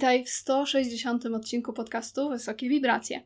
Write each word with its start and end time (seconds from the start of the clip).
Witaj 0.00 0.24
w 0.24 0.30
160 0.30 1.26
odcinku 1.26 1.72
podcastu 1.72 2.28
Wysokie 2.28 2.68
Wibracje. 2.68 3.22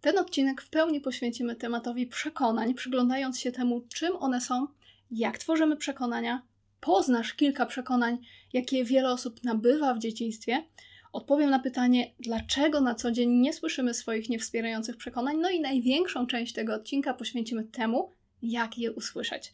Ten 0.00 0.18
odcinek 0.18 0.62
w 0.62 0.70
pełni 0.70 1.00
poświęcimy 1.00 1.56
tematowi 1.56 2.06
przekonań, 2.06 2.74
przyglądając 2.74 3.40
się 3.40 3.52
temu, 3.52 3.82
czym 3.94 4.16
one 4.16 4.40
są, 4.40 4.66
jak 5.10 5.38
tworzymy 5.38 5.76
przekonania. 5.76 6.42
Poznasz 6.80 7.34
kilka 7.34 7.66
przekonań, 7.66 8.18
jakie 8.52 8.84
wiele 8.84 9.10
osób 9.10 9.44
nabywa 9.44 9.94
w 9.94 9.98
dzieciństwie. 9.98 10.64
Odpowiem 11.12 11.50
na 11.50 11.58
pytanie, 11.58 12.14
dlaczego 12.20 12.80
na 12.80 12.94
co 12.94 13.10
dzień 13.10 13.30
nie 13.32 13.52
słyszymy 13.52 13.94
swoich 13.94 14.28
niewspierających 14.28 14.96
przekonań. 14.96 15.36
No 15.36 15.50
i 15.50 15.60
największą 15.60 16.26
część 16.26 16.52
tego 16.52 16.74
odcinka 16.74 17.14
poświęcimy 17.14 17.64
temu, 17.64 18.12
jak 18.42 18.78
je 18.78 18.92
usłyszeć. 18.92 19.52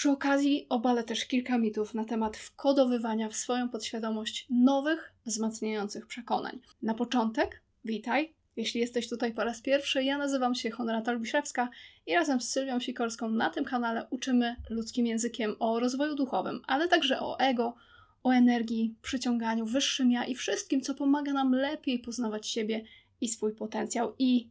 Przy 0.00 0.10
okazji 0.10 0.66
obalę 0.68 1.04
też 1.04 1.26
kilka 1.26 1.58
mitów 1.58 1.94
na 1.94 2.04
temat 2.04 2.36
wkodowywania 2.36 3.28
w 3.28 3.36
swoją 3.36 3.68
podświadomość 3.68 4.46
nowych, 4.50 5.12
wzmacniających 5.26 6.06
przekonań. 6.06 6.60
Na 6.82 6.94
początek, 6.94 7.62
witaj. 7.84 8.34
Jeśli 8.56 8.80
jesteś 8.80 9.08
tutaj 9.08 9.34
po 9.34 9.44
raz 9.44 9.60
pierwszy, 9.60 10.02
ja 10.02 10.18
nazywam 10.18 10.54
się 10.54 10.70
Honorata 10.70 11.12
Lubiszewska 11.12 11.68
i 12.06 12.14
razem 12.14 12.40
z 12.40 12.50
Sylwią 12.50 12.80
Sikorską 12.80 13.30
na 13.30 13.50
tym 13.50 13.64
kanale 13.64 14.06
uczymy 14.10 14.56
ludzkim 14.70 15.06
językiem 15.06 15.56
o 15.58 15.80
rozwoju 15.80 16.14
duchowym, 16.14 16.60
ale 16.66 16.88
także 16.88 17.20
o 17.20 17.38
ego, 17.38 17.74
o 18.22 18.30
energii, 18.30 18.94
przyciąganiu, 19.02 19.66
wyższym 19.66 20.10
ja 20.10 20.24
i 20.24 20.34
wszystkim, 20.34 20.80
co 20.80 20.94
pomaga 20.94 21.32
nam 21.32 21.52
lepiej 21.52 21.98
poznawać 21.98 22.46
siebie 22.46 22.84
i 23.20 23.28
swój 23.28 23.54
potencjał. 23.54 24.14
I 24.18 24.48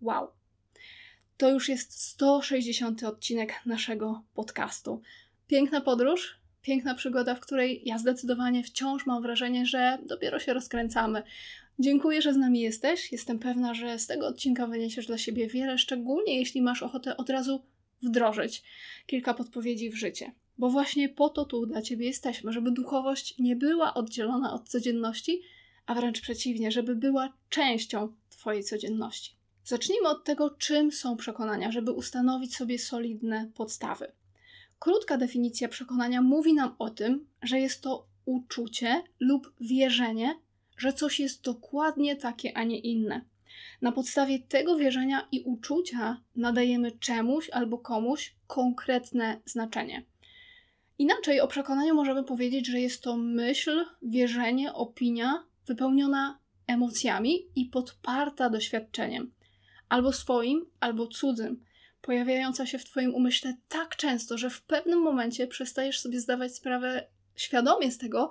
wow, 0.00 0.28
to 1.40 1.50
już 1.50 1.68
jest 1.68 2.02
160 2.02 3.02
odcinek 3.02 3.52
naszego 3.66 4.22
podcastu. 4.34 5.02
Piękna 5.46 5.80
podróż, 5.80 6.36
piękna 6.62 6.94
przygoda, 6.94 7.34
w 7.34 7.40
której 7.40 7.82
ja 7.84 7.98
zdecydowanie 7.98 8.64
wciąż 8.64 9.06
mam 9.06 9.22
wrażenie, 9.22 9.66
że 9.66 9.98
dopiero 10.06 10.38
się 10.38 10.52
rozkręcamy. 10.52 11.22
Dziękuję, 11.78 12.22
że 12.22 12.34
z 12.34 12.36
nami 12.36 12.60
jesteś. 12.60 13.12
Jestem 13.12 13.38
pewna, 13.38 13.74
że 13.74 13.98
z 13.98 14.06
tego 14.06 14.26
odcinka 14.26 14.66
wyniesiesz 14.66 15.06
dla 15.06 15.18
siebie 15.18 15.46
wiele, 15.46 15.78
szczególnie 15.78 16.38
jeśli 16.38 16.62
masz 16.62 16.82
ochotę 16.82 17.16
od 17.16 17.30
razu 17.30 17.62
wdrożyć 18.02 18.62
kilka 19.06 19.34
podpowiedzi 19.34 19.90
w 19.90 19.96
życie. 19.96 20.32
Bo 20.58 20.70
właśnie 20.70 21.08
po 21.08 21.28
to 21.28 21.44
tu 21.44 21.66
dla 21.66 21.82
Ciebie 21.82 22.06
jesteśmy, 22.06 22.52
żeby 22.52 22.70
duchowość 22.70 23.38
nie 23.38 23.56
była 23.56 23.94
oddzielona 23.94 24.52
od 24.52 24.68
codzienności, 24.68 25.42
a 25.86 25.94
wręcz 25.94 26.20
przeciwnie, 26.20 26.70
żeby 26.70 26.96
była 26.96 27.32
częścią 27.48 28.12
Twojej 28.30 28.64
codzienności. 28.64 29.39
Zacznijmy 29.64 30.08
od 30.08 30.24
tego, 30.24 30.50
czym 30.50 30.92
są 30.92 31.16
przekonania, 31.16 31.72
żeby 31.72 31.92
ustanowić 31.92 32.56
sobie 32.56 32.78
solidne 32.78 33.50
podstawy. 33.54 34.12
Krótka 34.78 35.16
definicja 35.16 35.68
przekonania 35.68 36.22
mówi 36.22 36.54
nam 36.54 36.74
o 36.78 36.90
tym, 36.90 37.26
że 37.42 37.60
jest 37.60 37.80
to 37.82 38.06
uczucie 38.24 39.02
lub 39.20 39.52
wierzenie, 39.60 40.34
że 40.76 40.92
coś 40.92 41.20
jest 41.20 41.42
dokładnie 41.42 42.16
takie, 42.16 42.56
a 42.56 42.64
nie 42.64 42.78
inne. 42.78 43.24
Na 43.82 43.92
podstawie 43.92 44.38
tego 44.38 44.76
wierzenia 44.76 45.28
i 45.32 45.40
uczucia 45.40 46.20
nadajemy 46.36 46.92
czemuś 46.92 47.50
albo 47.50 47.78
komuś 47.78 48.34
konkretne 48.46 49.40
znaczenie. 49.44 50.04
Inaczej 50.98 51.40
o 51.40 51.48
przekonaniu 51.48 51.94
możemy 51.94 52.24
powiedzieć, 52.24 52.66
że 52.66 52.80
jest 52.80 53.02
to 53.02 53.16
myśl, 53.16 53.84
wierzenie, 54.02 54.72
opinia 54.72 55.44
wypełniona 55.66 56.38
emocjami 56.66 57.46
i 57.56 57.64
podparta 57.64 58.50
doświadczeniem 58.50 59.32
albo 59.90 60.12
swoim, 60.12 60.66
albo 60.80 61.06
cudzym, 61.06 61.64
pojawiająca 62.02 62.66
się 62.66 62.78
w 62.78 62.84
Twoim 62.84 63.14
umyśle 63.14 63.56
tak 63.68 63.96
często, 63.96 64.38
że 64.38 64.50
w 64.50 64.62
pewnym 64.62 64.98
momencie 64.98 65.46
przestajesz 65.46 66.00
sobie 66.00 66.20
zdawać 66.20 66.54
sprawę 66.54 67.06
świadomie 67.36 67.90
z 67.90 67.98
tego, 67.98 68.30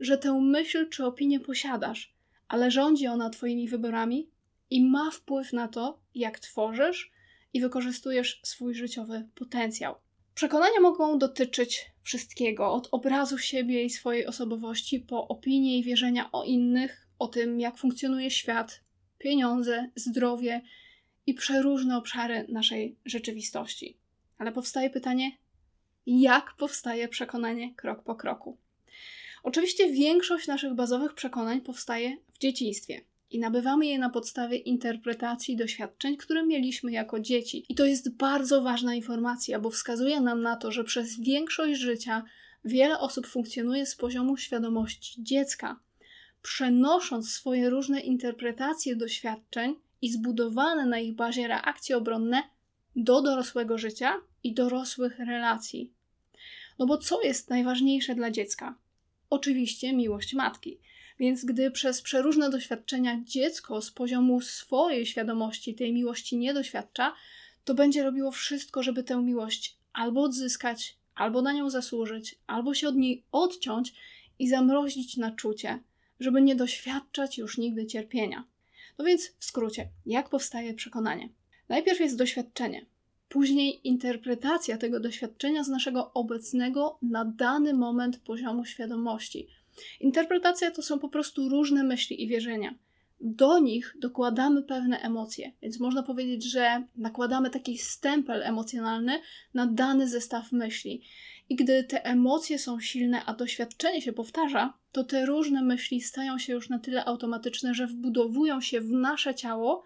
że 0.00 0.18
tę 0.18 0.40
myśl 0.40 0.88
czy 0.88 1.04
opinię 1.04 1.40
posiadasz, 1.40 2.14
ale 2.48 2.70
rządzi 2.70 3.06
ona 3.06 3.30
Twoimi 3.30 3.68
wyborami 3.68 4.30
i 4.70 4.84
ma 4.84 5.10
wpływ 5.10 5.52
na 5.52 5.68
to, 5.68 6.00
jak 6.14 6.38
tworzysz 6.38 7.12
i 7.52 7.60
wykorzystujesz 7.60 8.40
swój 8.44 8.74
życiowy 8.74 9.28
potencjał. 9.34 9.94
Przekonania 10.34 10.80
mogą 10.80 11.18
dotyczyć 11.18 11.90
wszystkiego, 12.02 12.72
od 12.72 12.88
obrazu 12.90 13.38
siebie 13.38 13.84
i 13.84 13.90
swojej 13.90 14.26
osobowości, 14.26 15.00
po 15.00 15.28
opinie 15.28 15.78
i 15.78 15.82
wierzenia 15.82 16.32
o 16.32 16.44
innych, 16.44 17.08
o 17.18 17.28
tym, 17.28 17.60
jak 17.60 17.78
funkcjonuje 17.78 18.30
świat, 18.30 18.80
pieniądze, 19.18 19.90
zdrowie 19.96 20.62
i 21.28 21.34
przeróżne 21.34 21.96
obszary 21.96 22.46
naszej 22.48 22.96
rzeczywistości. 23.04 23.96
Ale 24.38 24.52
powstaje 24.52 24.90
pytanie, 24.90 25.32
jak 26.06 26.54
powstaje 26.56 27.08
przekonanie 27.08 27.74
krok 27.74 28.02
po 28.02 28.14
kroku? 28.14 28.56
Oczywiście 29.42 29.92
większość 29.92 30.46
naszych 30.46 30.74
bazowych 30.74 31.14
przekonań 31.14 31.60
powstaje 31.60 32.16
w 32.32 32.38
dzieciństwie 32.38 33.00
i 33.30 33.38
nabywamy 33.38 33.86
je 33.86 33.98
na 33.98 34.10
podstawie 34.10 34.56
interpretacji 34.56 35.56
doświadczeń, 35.56 36.16
które 36.16 36.46
mieliśmy 36.46 36.92
jako 36.92 37.20
dzieci. 37.20 37.64
I 37.68 37.74
to 37.74 37.84
jest 37.84 38.16
bardzo 38.16 38.62
ważna 38.62 38.94
informacja, 38.94 39.58
bo 39.58 39.70
wskazuje 39.70 40.20
nam 40.20 40.42
na 40.42 40.56
to, 40.56 40.72
że 40.72 40.84
przez 40.84 41.20
większość 41.20 41.80
życia 41.80 42.24
wiele 42.64 42.98
osób 42.98 43.26
funkcjonuje 43.26 43.86
z 43.86 43.96
poziomu 43.96 44.36
świadomości 44.36 45.22
dziecka, 45.22 45.80
przenosząc 46.42 47.30
swoje 47.30 47.70
różne 47.70 48.00
interpretacje 48.00 48.96
doświadczeń 48.96 49.76
i 50.02 50.12
zbudowane 50.12 50.86
na 50.86 50.98
ich 50.98 51.14
bazie 51.14 51.48
reakcje 51.48 51.96
obronne 51.96 52.42
do 52.96 53.22
dorosłego 53.22 53.78
życia 53.78 54.14
i 54.44 54.54
dorosłych 54.54 55.18
relacji. 55.18 55.92
No 56.78 56.86
bo 56.86 56.98
co 56.98 57.22
jest 57.22 57.50
najważniejsze 57.50 58.14
dla 58.14 58.30
dziecka? 58.30 58.74
Oczywiście 59.30 59.92
miłość 59.92 60.34
matki. 60.34 60.78
Więc 61.18 61.44
gdy 61.44 61.70
przez 61.70 62.02
przeróżne 62.02 62.50
doświadczenia 62.50 63.20
dziecko 63.24 63.82
z 63.82 63.90
poziomu 63.90 64.40
swojej 64.40 65.06
świadomości 65.06 65.74
tej 65.74 65.92
miłości 65.92 66.36
nie 66.36 66.54
doświadcza, 66.54 67.14
to 67.64 67.74
będzie 67.74 68.02
robiło 68.02 68.30
wszystko, 68.30 68.82
żeby 68.82 69.02
tę 69.02 69.22
miłość 69.22 69.76
albo 69.92 70.22
odzyskać, 70.22 70.96
albo 71.14 71.42
na 71.42 71.52
nią 71.52 71.70
zasłużyć, 71.70 72.38
albo 72.46 72.74
się 72.74 72.88
od 72.88 72.96
niej 72.96 73.24
odciąć 73.32 73.94
i 74.38 74.48
zamrozić 74.48 75.16
na 75.16 75.30
czucie, 75.30 75.78
żeby 76.20 76.42
nie 76.42 76.56
doświadczać 76.56 77.38
już 77.38 77.58
nigdy 77.58 77.86
cierpienia. 77.86 78.44
No 78.98 79.04
więc 79.04 79.32
w 79.38 79.44
skrócie, 79.44 79.88
jak 80.06 80.28
powstaje 80.28 80.74
przekonanie? 80.74 81.28
Najpierw 81.68 82.00
jest 82.00 82.18
doświadczenie, 82.18 82.86
później 83.28 83.88
interpretacja 83.88 84.78
tego 84.78 85.00
doświadczenia 85.00 85.64
z 85.64 85.68
naszego 85.68 86.12
obecnego 86.12 86.98
na 87.02 87.24
dany 87.24 87.74
moment 87.74 88.18
poziomu 88.18 88.64
świadomości. 88.64 89.48
Interpretacja 90.00 90.70
to 90.70 90.82
są 90.82 90.98
po 90.98 91.08
prostu 91.08 91.48
różne 91.48 91.84
myśli 91.84 92.22
i 92.22 92.28
wierzenia. 92.28 92.74
Do 93.20 93.58
nich 93.58 93.96
dokładamy 94.00 94.62
pewne 94.62 95.00
emocje, 95.00 95.52
więc 95.62 95.80
można 95.80 96.02
powiedzieć, 96.02 96.44
że 96.44 96.84
nakładamy 96.96 97.50
taki 97.50 97.78
stempel 97.78 98.42
emocjonalny 98.42 99.20
na 99.54 99.66
dany 99.66 100.08
zestaw 100.08 100.52
myśli. 100.52 101.02
I 101.48 101.56
gdy 101.56 101.84
te 101.84 102.04
emocje 102.04 102.58
są 102.58 102.80
silne, 102.80 103.24
a 103.24 103.34
doświadczenie 103.34 104.02
się 104.02 104.12
powtarza, 104.12 104.74
to 104.92 105.04
te 105.04 105.26
różne 105.26 105.62
myśli 105.62 106.00
stają 106.00 106.38
się 106.38 106.52
już 106.52 106.68
na 106.68 106.78
tyle 106.78 107.04
automatyczne, 107.04 107.74
że 107.74 107.86
wbudowują 107.86 108.60
się 108.60 108.80
w 108.80 108.90
nasze 108.90 109.34
ciało, 109.34 109.82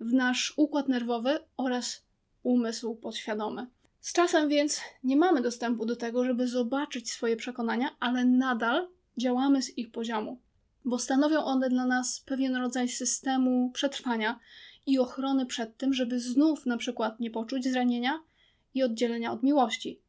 w 0.00 0.12
nasz 0.12 0.54
układ 0.56 0.88
nerwowy 0.88 1.38
oraz 1.56 2.04
umysł 2.42 2.94
podświadomy. 2.94 3.66
Z 4.00 4.12
czasem 4.12 4.48
więc 4.48 4.80
nie 5.04 5.16
mamy 5.16 5.42
dostępu 5.42 5.86
do 5.86 5.96
tego, 5.96 6.24
żeby 6.24 6.48
zobaczyć 6.48 7.10
swoje 7.10 7.36
przekonania, 7.36 7.96
ale 8.00 8.24
nadal 8.24 8.88
działamy 9.16 9.62
z 9.62 9.78
ich 9.78 9.90
poziomu, 9.90 10.40
bo 10.84 10.98
stanowią 10.98 11.44
one 11.44 11.68
dla 11.68 11.86
nas 11.86 12.20
pewien 12.20 12.56
rodzaj 12.56 12.88
systemu 12.88 13.70
przetrwania 13.70 14.40
i 14.86 14.98
ochrony 14.98 15.46
przed 15.46 15.76
tym, 15.76 15.94
żeby 15.94 16.20
znów 16.20 16.66
na 16.66 16.76
przykład 16.76 17.20
nie 17.20 17.30
poczuć 17.30 17.64
zranienia 17.64 18.20
i 18.74 18.82
oddzielenia 18.82 19.32
od 19.32 19.42
miłości. 19.42 20.00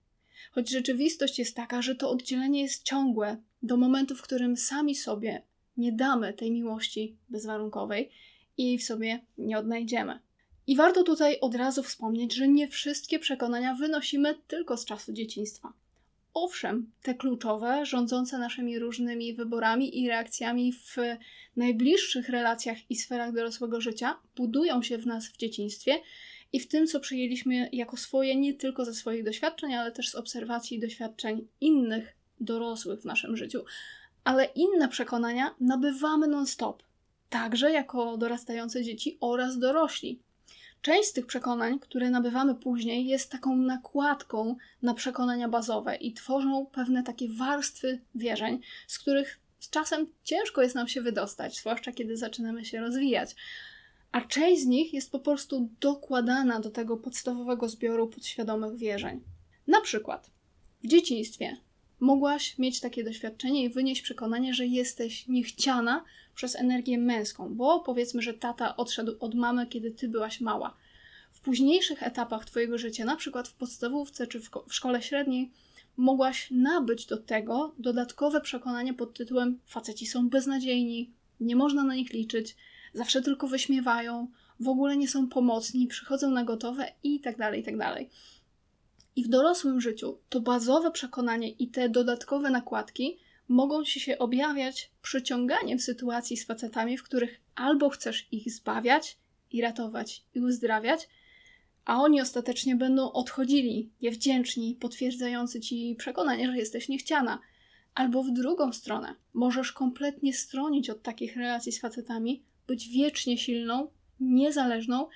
Choć 0.52 0.70
rzeczywistość 0.70 1.40
jest 1.40 1.56
taka, 1.56 1.82
że 1.82 1.96
to 1.96 2.10
oddzielenie 2.10 2.62
jest 2.62 2.84
ciągłe 2.84 3.38
do 3.64 3.78
momentu, 3.78 4.16
w 4.16 4.22
którym 4.22 4.58
sami 4.58 4.96
sobie 4.96 5.42
nie 5.78 5.92
damy 5.92 6.34
tej 6.34 6.52
miłości 6.52 7.16
bezwarunkowej 7.30 8.12
i 8.58 8.64
jej 8.64 8.78
w 8.78 8.84
sobie 8.84 9.20
nie 9.38 9.58
odnajdziemy. 9.58 10.20
I 10.68 10.76
warto 10.76 11.04
tutaj 11.04 11.40
od 11.40 11.56
razu 11.56 11.84
wspomnieć, 11.84 12.34
że 12.34 12.48
nie 12.48 12.68
wszystkie 12.68 13.20
przekonania 13.20 13.74
wynosimy 13.74 14.36
tylko 14.48 14.78
z 14.78 14.86
czasu 14.86 15.14
dzieciństwa. 15.14 15.74
Owszem, 16.34 16.92
te 17.02 17.16
kluczowe, 17.16 17.86
rządzące 17.86 18.38
naszymi 18.38 18.80
różnymi 18.80 19.34
wyborami 19.34 20.00
i 20.00 20.08
reakcjami 20.08 20.74
w 20.74 20.96
najbliższych 21.56 22.30
relacjach 22.30 22.78
i 22.90 22.96
sferach 22.96 23.34
dorosłego 23.34 23.82
życia 23.82 24.20
budują 24.36 24.84
się 24.84 24.98
w 24.98 25.06
nas 25.06 25.28
w 25.28 25.38
dzieciństwie 25.38 26.00
i 26.54 26.60
w 26.60 26.68
tym, 26.68 26.88
co 26.88 27.00
przyjęliśmy 27.00 27.70
jako 27.74 27.98
swoje 27.98 28.36
nie 28.36 28.54
tylko 28.54 28.86
ze 28.86 28.94
swoich 28.94 29.24
doświadczeń, 29.24 29.74
ale 29.74 29.92
też 29.92 30.10
z 30.10 30.16
obserwacji 30.16 30.78
i 30.78 30.80
doświadczeń 30.80 31.48
innych 31.62 32.16
dorosłych 32.40 33.02
w 33.02 33.06
naszym 33.06 33.38
życiu. 33.38 33.66
Ale 34.24 34.46
inne 34.46 34.88
przekonania 34.88 35.56
nabywamy 35.60 36.28
non-stop, 36.28 36.84
także 37.30 37.72
jako 37.72 38.18
dorastające 38.18 38.84
dzieci 38.84 39.18
oraz 39.22 39.60
dorośli. 39.60 40.20
Część 40.82 41.10
z 41.10 41.14
tych 41.14 41.26
przekonań, 41.26 41.80
które 41.80 42.10
nabywamy 42.10 42.56
później, 42.56 43.06
jest 43.06 43.32
taką 43.32 43.56
nakładką 43.56 44.56
na 44.82 44.94
przekonania 44.94 45.50
bazowe 45.50 45.96
i 45.96 46.14
tworzą 46.14 46.66
pewne 46.66 47.04
takie 47.04 47.30
warstwy 47.30 48.00
wierzeń, 48.16 48.60
z 48.88 49.00
których 49.00 49.40
z 49.60 49.70
czasem 49.70 50.08
ciężko 50.24 50.62
jest 50.62 50.76
nam 50.76 50.88
się 50.88 51.02
wydostać, 51.02 51.58
zwłaszcza 51.58 51.92
kiedy 51.92 52.18
zaczynamy 52.18 52.66
się 52.66 52.80
rozwijać. 52.80 53.36
A 54.18 54.22
część 54.22 54.62
z 54.62 54.66
nich 54.66 54.94
jest 54.94 55.12
po 55.12 55.20
prostu 55.20 55.70
dokładana 55.80 56.60
do 56.60 56.70
tego 56.70 56.98
podstawowego 56.98 57.70
zbioru 57.70 58.08
podświadomych 58.08 58.78
wierzeń. 58.78 59.22
Na 59.68 59.82
przykład 59.82 60.32
w 60.84 60.88
dzieciństwie 60.88 61.58
mogłaś 62.00 62.58
mieć 62.58 62.80
takie 62.80 63.04
doświadczenie 63.04 63.64
i 63.64 63.70
wynieść 63.70 64.02
przekonanie, 64.02 64.54
że 64.54 64.66
jesteś 64.66 65.28
niechciana 65.28 66.04
przez 66.36 66.56
energię 66.56 66.98
męską, 66.98 67.56
bo 67.56 67.80
powiedzmy, 67.80 68.22
że 68.22 68.34
tata 68.34 68.78
odszedł 68.78 69.16
od 69.20 69.36
mamy, 69.36 69.68
kiedy 69.68 69.92
ty 69.92 70.08
byłaś 70.08 70.42
mała. 70.42 70.78
W 71.32 71.42
późniejszych 71.42 72.04
etapach 72.04 72.46
twojego 72.46 72.78
życia, 72.78 73.06
na 73.06 73.16
przykład 73.16 73.48
w 73.48 73.54
podstawówce 73.54 74.28
czy 74.28 74.40
w, 74.40 74.50
szkole 74.70 75.02
średniej, 75.02 75.52
mogłaś 75.98 76.52
nabyć 76.52 77.06
do 77.06 77.18
tego 77.18 77.76
dodatkowe 77.80 78.42
przekonanie 78.42 78.94
pod 78.94 79.14
tytułem 79.18 79.60
faceci 79.66 80.06
są 80.06 80.30
beznadziejni, 80.30 81.12
nie 81.40 81.56
można 81.56 81.84
na 81.84 81.96
nich 81.96 82.14
liczyć, 82.14 82.56
zawsze 82.94 83.22
tylko 83.22 83.48
wyśmiewają, 83.48 84.28
w 84.60 84.68
ogóle 84.68 84.98
nie 84.98 85.08
są 85.08 85.28
pomocni, 85.28 85.88
przychodzą 85.88 86.32
na 86.32 86.44
gotowe 86.44 86.92
i 87.04 87.20
tak 87.20 87.38
dalej, 87.38 87.62
i 87.62 87.64
tak 87.64 87.78
dalej. 87.78 88.10
I 89.16 89.24
w 89.24 89.28
dorosłym 89.28 89.82
życiu 89.82 90.18
to 90.30 90.42
bazowe 90.42 90.92
przekonanie 90.92 91.50
i 91.50 91.68
te 91.68 91.90
dodatkowe 91.90 92.50
nakładki 92.50 93.18
mogą 93.48 93.84
ci 93.84 94.00
się 94.00 94.18
objawiać 94.18 94.92
przyciąganiem 95.02 95.80
sytuacji 95.80 96.38
z 96.38 96.46
facetami, 96.46 96.98
w 96.98 97.04
których 97.04 97.42
albo 97.56 97.90
chcesz 97.90 98.28
ich 98.32 98.54
zbawiać 98.54 99.18
i 99.52 99.62
ratować 99.62 100.24
i 100.36 100.40
uzdrawiać, 100.40 101.10
a 101.86 102.02
oni 102.02 102.22
ostatecznie 102.22 102.76
będą 102.76 103.12
odchodzili, 103.12 103.90
niewdzięczni, 104.02 104.76
potwierdzający 104.76 105.60
ci 105.60 105.96
przekonanie, 106.00 106.48
że 106.48 106.58
jesteś 106.58 106.90
niechciana. 106.90 107.40
Albo 107.94 108.24
w 108.24 108.32
drugą 108.32 108.74
stronę, 108.74 109.16
możesz 109.34 109.72
kompletnie 109.72 110.34
stronić 110.34 110.90
od 110.90 111.02
takich 111.02 111.36
relacji 111.36 111.72
z 111.72 111.82
facetami, 111.82 112.44
być 112.68 112.90
wiecznie 112.90 113.38
silną, 113.38 113.90
niezależną 114.20 115.08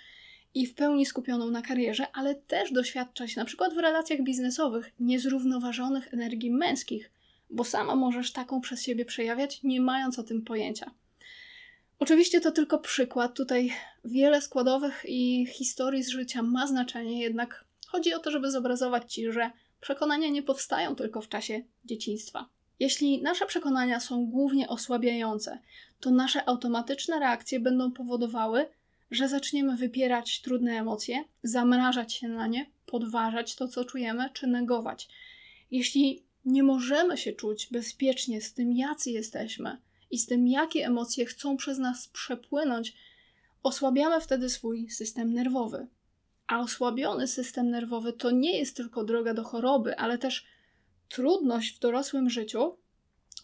i 0.54 0.68
w 0.68 0.76
pełni 0.76 1.06
skupioną 1.06 1.52
na 1.52 1.62
karierze, 1.62 2.12
ale 2.14 2.36
też 2.36 2.72
doświadczać 2.72 3.36
na 3.36 3.46
przykład 3.46 3.74
w 3.74 3.78
relacjach 3.78 4.24
biznesowych 4.24 4.92
niezrównoważonych 5.00 6.14
energii 6.14 6.52
męskich, 6.52 7.12
bo 7.50 7.64
sama 7.64 7.96
możesz 7.96 8.34
taką 8.34 8.62
przez 8.62 8.84
siebie 8.84 9.06
przejawiać, 9.06 9.64
nie 9.64 9.82
mając 9.82 10.20
o 10.20 10.24
tym 10.24 10.42
pojęcia. 10.42 10.92
Oczywiście 12.00 12.42
to 12.42 12.52
tylko 12.52 12.80
przykład, 12.80 13.36
tutaj 13.36 13.74
wiele 14.06 14.42
składowych 14.42 15.04
i 15.08 15.46
historii 15.46 16.04
z 16.04 16.10
życia 16.10 16.42
ma 16.42 16.68
znaczenie, 16.68 17.22
jednak 17.22 17.66
chodzi 17.88 18.14
o 18.14 18.20
to, 18.20 18.32
żeby 18.32 18.52
zobrazować 18.52 19.14
ci, 19.14 19.32
że 19.32 19.52
przekonania 19.82 20.30
nie 20.30 20.44
powstają 20.44 20.96
tylko 20.96 21.22
w 21.22 21.30
czasie 21.30 21.64
dzieciństwa. 21.86 22.50
Jeśli 22.82 23.22
nasze 23.22 23.46
przekonania 23.46 24.00
są 24.00 24.26
głównie 24.26 24.68
osłabiające, 24.68 25.60
to 26.00 26.12
nasze 26.12 26.50
automatyczne 26.50 27.20
reakcje 27.20 27.60
będą 27.60 27.92
powodowały, 27.92 28.66
że 29.12 29.28
zaczniemy 29.28 29.78
wypierać 29.78 30.42
trudne 30.42 30.72
emocje, 30.72 31.24
zamrażać 31.44 32.14
się 32.14 32.28
na 32.28 32.48
nie, 32.48 32.66
podważać 32.86 33.56
to, 33.56 33.68
co 33.68 33.86
czujemy, 33.86 34.30
czy 34.34 34.48
negować. 34.48 35.10
Jeśli 35.72 36.24
nie 36.46 36.64
możemy 36.64 37.18
się 37.18 37.34
czuć 37.34 37.68
bezpiecznie 37.72 38.42
z 38.42 38.54
tym, 38.54 38.72
jacy 38.72 39.12
jesteśmy 39.12 39.78
i 40.12 40.18
z 40.18 40.26
tym, 40.26 40.48
jakie 40.48 40.86
emocje 40.86 41.26
chcą 41.26 41.58
przez 41.58 41.78
nas 41.78 42.08
przepłynąć, 42.08 42.94
osłabiamy 43.64 44.22
wtedy 44.22 44.50
swój 44.50 44.90
system 44.90 45.34
nerwowy. 45.34 45.88
A 46.48 46.60
osłabiony 46.60 47.28
system 47.28 47.70
nerwowy 47.70 48.14
to 48.14 48.32
nie 48.32 48.58
jest 48.58 48.76
tylko 48.76 49.04
droga 49.04 49.34
do 49.34 49.44
choroby, 49.44 49.98
ale 49.98 50.18
też 50.18 50.51
trudność 51.12 51.76
w 51.76 51.80
dorosłym 51.80 52.30
życiu 52.30 52.78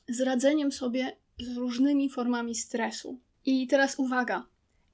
z 0.09 0.21
radzeniem 0.21 0.71
sobie 0.71 1.17
z 1.39 1.57
różnymi 1.57 2.09
formami 2.09 2.55
stresu. 2.55 3.19
I 3.45 3.67
teraz 3.67 3.99
uwaga, 3.99 4.47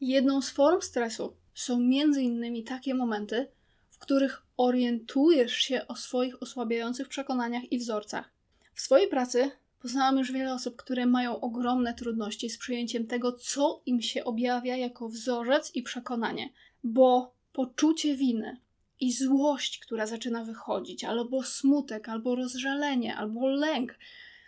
Jedną 0.06 0.42
z 0.42 0.50
form 0.50 0.82
stresu 0.82 1.36
są 1.54 1.80
między 1.80 2.22
innymi 2.22 2.64
takie 2.64 2.96
momenty, 2.96 3.48
w 3.90 3.98
których 3.98 4.44
orientujesz 4.58 5.54
się 5.54 5.88
o 5.88 5.96
swoich 5.96 6.44
osłabiających 6.44 7.08
przekonaniach 7.08 7.72
i 7.72 7.80
wzorcach. 7.80 8.34
W 8.74 8.82
swojej 8.82 9.08
pracy 9.08 9.52
poznałam 9.82 10.18
już 10.18 10.32
wiele 10.32 10.54
osób, 10.54 10.76
które 10.76 11.06
mają 11.06 11.40
ogromne 11.40 11.94
trudności 11.94 12.50
z 12.50 12.58
przyjęciem 12.58 13.08
tego, 13.08 13.32
co 13.32 13.82
im 13.86 14.02
się 14.02 14.24
objawia 14.24 14.76
jako 14.76 15.10
wzorzec 15.10 15.76
i 15.76 15.84
przekonanie, 15.84 16.50
bo 16.84 17.34
poczucie 17.54 18.16
winy 18.16 18.58
i 19.00 19.14
złość, 19.14 19.80
która 19.80 20.06
zaczyna 20.06 20.44
wychodzić, 20.44 21.04
albo 21.04 21.44
smutek, 21.44 22.10
albo 22.10 22.36
rozżalenie, 22.36 23.16
albo 23.16 23.48
lęk 23.48 23.96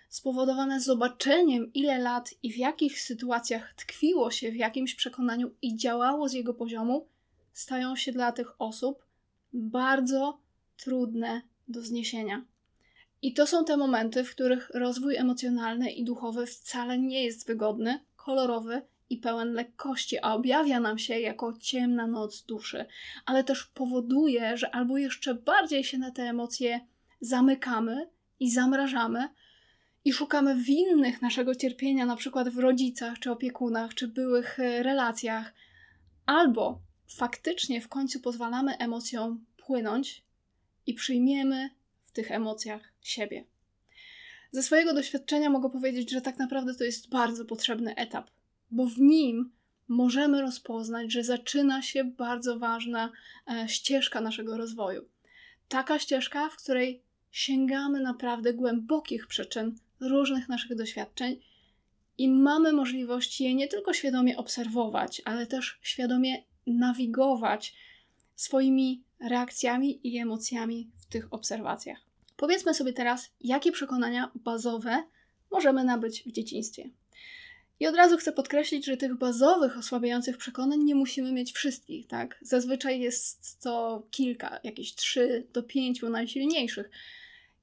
spowodowane 0.09 0.79
zobaczeniem, 0.79 1.73
ile 1.73 1.99
lat 1.99 2.33
i 2.43 2.53
w 2.53 2.57
jakich 2.57 3.01
sytuacjach 3.01 3.73
tkwiło 3.73 4.31
się 4.31 4.51
w 4.51 4.55
jakimś 4.55 4.95
przekonaniu 4.95 5.51
i 5.61 5.75
działało 5.75 6.29
z 6.29 6.33
jego 6.33 6.53
poziomu, 6.53 7.07
stają 7.53 7.95
się 7.95 8.11
dla 8.11 8.31
tych 8.31 8.61
osób 8.61 9.05
bardzo 9.53 10.39
trudne 10.77 11.41
do 11.67 11.81
zniesienia. 11.81 12.45
I 13.21 13.33
to 13.33 13.47
są 13.47 13.65
te 13.65 13.77
momenty, 13.77 14.23
w 14.23 14.31
których 14.31 14.69
rozwój 14.73 15.15
emocjonalny 15.15 15.91
i 15.91 16.03
duchowy 16.03 16.45
wcale 16.45 16.99
nie 16.99 17.23
jest 17.23 17.47
wygodny, 17.47 17.99
kolorowy 18.15 18.81
i 19.09 19.17
pełen 19.17 19.53
lekkości, 19.53 20.17
a 20.21 20.33
objawia 20.33 20.79
nam 20.79 20.97
się 20.97 21.19
jako 21.19 21.53
ciemna 21.59 22.07
noc 22.07 22.43
duszy, 22.43 22.85
ale 23.25 23.43
też 23.43 23.63
powoduje, 23.63 24.57
że 24.57 24.75
albo 24.75 24.97
jeszcze 24.97 25.35
bardziej 25.35 25.83
się 25.83 25.97
na 25.97 26.11
te 26.11 26.23
emocje 26.23 26.79
zamykamy 27.21 28.09
i 28.39 28.51
zamrażamy, 28.51 29.29
i 30.05 30.13
szukamy 30.13 30.55
winnych 30.55 31.21
naszego 31.21 31.55
cierpienia, 31.55 32.05
na 32.05 32.15
przykład 32.15 32.49
w 32.49 32.57
rodzicach, 32.57 33.19
czy 33.19 33.31
opiekunach, 33.31 33.93
czy 33.93 34.07
byłych 34.07 34.59
e, 34.59 34.83
relacjach, 34.83 35.53
albo 36.25 36.81
faktycznie 37.07 37.81
w 37.81 37.87
końcu 37.87 38.19
pozwalamy 38.19 38.77
emocjom 38.77 39.45
płynąć 39.57 40.23
i 40.85 40.93
przyjmiemy 40.93 41.69
w 42.01 42.11
tych 42.11 42.31
emocjach 42.31 42.93
siebie. 43.01 43.45
Ze 44.51 44.63
swojego 44.63 44.93
doświadczenia 44.93 45.49
mogę 45.49 45.69
powiedzieć, 45.69 46.11
że 46.11 46.21
tak 46.21 46.39
naprawdę 46.39 46.75
to 46.75 46.83
jest 46.83 47.09
bardzo 47.09 47.45
potrzebny 47.45 47.95
etap, 47.95 48.29
bo 48.75 48.85
w 48.85 48.99
nim 48.99 49.51
możemy 49.87 50.41
rozpoznać, 50.41 51.11
że 51.11 51.23
zaczyna 51.23 51.81
się 51.81 52.03
bardzo 52.03 52.59
ważna 52.59 53.11
e, 53.47 53.69
ścieżka 53.69 54.21
naszego 54.21 54.57
rozwoju. 54.57 55.05
Taka 55.67 55.99
ścieżka, 55.99 56.49
w 56.49 56.57
której 56.57 57.03
sięgamy 57.31 57.99
naprawdę 57.99 58.53
głębokich 58.53 59.27
przyczyn 59.27 59.75
różnych 59.99 60.49
naszych 60.49 60.75
doświadczeń 60.75 61.39
i 62.17 62.29
mamy 62.29 62.73
możliwość 62.73 63.41
je 63.41 63.55
nie 63.55 63.67
tylko 63.67 63.93
świadomie 63.93 64.37
obserwować, 64.37 65.21
ale 65.25 65.47
też 65.47 65.79
świadomie 65.81 66.43
nawigować 66.67 67.75
swoimi 68.35 69.03
reakcjami 69.29 70.07
i 70.07 70.17
emocjami 70.17 70.91
w 70.97 71.05
tych 71.05 71.33
obserwacjach. 71.33 72.05
Powiedzmy 72.37 72.73
sobie 72.73 72.93
teraz, 72.93 73.31
jakie 73.41 73.71
przekonania 73.71 74.31
bazowe 74.35 75.03
możemy 75.51 75.83
nabyć 75.83 76.23
w 76.23 76.31
dzieciństwie. 76.31 76.89
I 77.79 77.87
od 77.87 77.95
razu 77.95 78.17
chcę 78.17 78.31
podkreślić, 78.31 78.85
że 78.85 78.97
tych 78.97 79.17
bazowych, 79.17 79.77
osłabiających 79.77 80.37
przekonań 80.37 80.79
nie 80.83 80.95
musimy 80.95 81.31
mieć 81.31 81.53
wszystkich, 81.53 82.07
tak? 82.07 82.37
Zazwyczaj 82.41 82.99
jest 82.99 83.61
to 83.63 84.03
kilka, 84.11 84.59
jakieś 84.63 84.95
trzy 84.95 85.47
do 85.53 85.63
pięciu 85.63 86.09
najsilniejszych. 86.09 86.89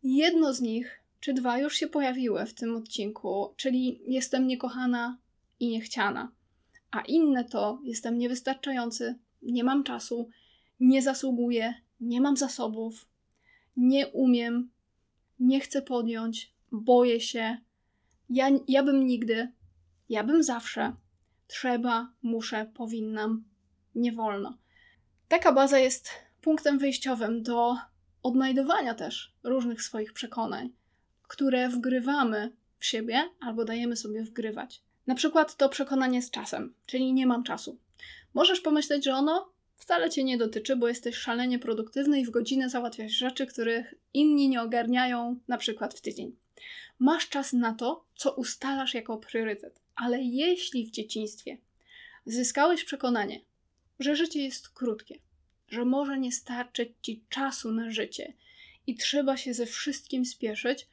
Jedno 0.03 0.55
z 0.55 0.61
nich 0.61 1.03
czy 1.21 1.35
dwa 1.35 1.59
już 1.59 1.77
się 1.77 1.87
pojawiły 1.87 2.47
w 2.47 2.55
tym 2.55 2.77
odcinku, 2.77 3.55
czyli 3.57 4.01
jestem 4.07 4.47
niekochana 4.47 5.19
i 5.61 5.69
niechciana. 5.69 6.33
A 6.91 7.01
inne 7.01 7.45
to 7.45 7.81
jestem 7.85 8.19
niewystarczający, 8.19 9.19
nie 9.43 9.65
mam 9.65 9.85
czasu, 9.85 10.29
nie 10.81 11.03
zasługuję, 11.03 11.75
nie 12.01 12.21
mam 12.21 12.37
zasobów, 12.37 13.09
nie 13.77 14.09
umiem, 14.09 14.71
nie 15.41 15.61
chcę 15.61 15.83
podjąć, 15.83 16.53
boję 16.73 17.21
się, 17.21 17.57
ja, 18.31 18.51
ja 18.69 18.83
bym 18.83 19.07
nigdy, 19.07 19.49
ja 20.13 20.25
bym 20.25 20.43
zawsze, 20.43 20.93
trzeba, 21.47 22.13
muszę, 22.23 22.71
powinnam, 22.75 23.45
nie 23.95 24.13
wolno. 24.13 24.59
Taka 25.29 25.53
baza 25.53 25.79
jest 25.79 26.11
punktem 26.41 26.79
wyjściowym 26.79 27.43
do 27.43 27.77
odnajdowania 28.23 28.95
też 28.95 29.35
różnych 29.43 29.83
swoich 29.83 30.13
przekonań 30.13 30.73
które 31.33 31.69
wgrywamy 31.69 32.53
w 32.79 32.87
siebie 32.87 33.31
albo 33.41 33.65
dajemy 33.65 33.97
sobie 33.97 34.23
wgrywać. 34.23 34.83
Na 35.07 35.15
przykład 35.15 35.57
to 35.57 35.69
przekonanie 35.69 36.23
z 36.23 36.31
czasem, 36.31 36.75
czyli 36.87 37.13
nie 37.13 37.27
mam 37.27 37.45
czasu. 37.45 37.79
Możesz 38.35 38.61
pomyśleć, 38.61 39.05
że 39.05 39.15
ono 39.15 39.53
wcale 39.77 40.11
cię 40.11 40.25
nie 40.25 40.39
dotyczy, 40.39 40.77
bo 40.77 40.89
jesteś 40.89 41.17
szalenie 41.17 41.59
produktywny 41.59 42.21
i 42.21 42.25
w 42.25 42.31
godzinę 42.31 42.69
załatwiasz 42.69 43.13
rzeczy, 43.13 43.47
których 43.47 43.95
inni 44.15 44.49
nie 44.49 44.63
ogarniają, 44.63 45.39
na 45.49 45.59
przykład 45.59 45.95
w 45.95 46.01
tydzień. 46.01 46.37
Masz 46.99 47.29
czas 47.29 47.53
na 47.53 47.75
to, 47.75 48.05
co 48.17 48.33
ustalasz 48.33 48.95
jako 48.95 49.19
priorytet, 49.19 49.81
ale 49.95 50.23
jeśli 50.23 50.87
w 50.87 50.91
dzieciństwie 50.91 51.59
zyskałeś 52.27 52.85
przekonanie, 52.85 53.41
że 53.99 54.17
życie 54.17 54.43
jest 54.43 54.69
krótkie, 54.69 55.19
że 55.69 55.85
może 55.85 56.19
nie 56.19 56.33
starczyć 56.33 56.89
ci 57.03 57.25
czasu 57.29 57.73
na 57.73 57.91
życie 57.91 58.35
i 58.87 58.95
trzeba 58.95 59.37
się 59.37 59.55
ze 59.55 59.67
wszystkim 59.67 60.25
spieszyć, 60.25 60.89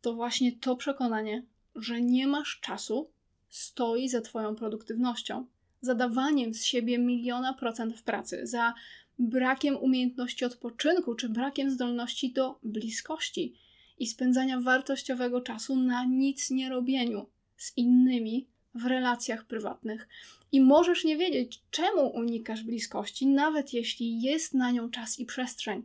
to 0.00 0.14
właśnie 0.14 0.52
to 0.52 0.76
przekonanie 0.76 1.42
że 1.76 2.00
nie 2.00 2.26
masz 2.26 2.60
czasu, 2.60 3.10
stoi 3.48 4.08
za 4.08 4.20
Twoją 4.20 4.56
produktywnością, 4.56 5.46
za 5.80 5.94
dawaniem 5.94 6.54
z 6.54 6.64
siebie 6.64 6.98
miliona 6.98 7.54
procent 7.54 7.96
w 7.96 8.02
pracy, 8.02 8.46
za 8.46 8.74
brakiem 9.18 9.76
umiejętności 9.76 10.44
odpoczynku 10.44 11.14
czy 11.14 11.28
brakiem 11.28 11.70
zdolności 11.70 12.32
do 12.32 12.58
bliskości 12.62 13.54
i 13.98 14.06
spędzania 14.06 14.60
wartościowego 14.60 15.40
czasu 15.40 15.76
na 15.76 16.04
nic 16.04 16.50
nie 16.50 16.68
robieniu 16.68 17.26
z 17.56 17.76
innymi 17.76 18.46
w 18.74 18.84
relacjach 18.84 19.44
prywatnych. 19.44 20.08
I 20.52 20.60
możesz 20.60 21.04
nie 21.04 21.16
wiedzieć, 21.16 21.62
czemu 21.70 22.06
unikasz 22.06 22.62
bliskości, 22.62 23.26
nawet 23.26 23.72
jeśli 23.72 24.22
jest 24.22 24.54
na 24.54 24.70
nią 24.70 24.90
czas 24.90 25.18
i 25.18 25.26
przestrzeń. 25.26 25.82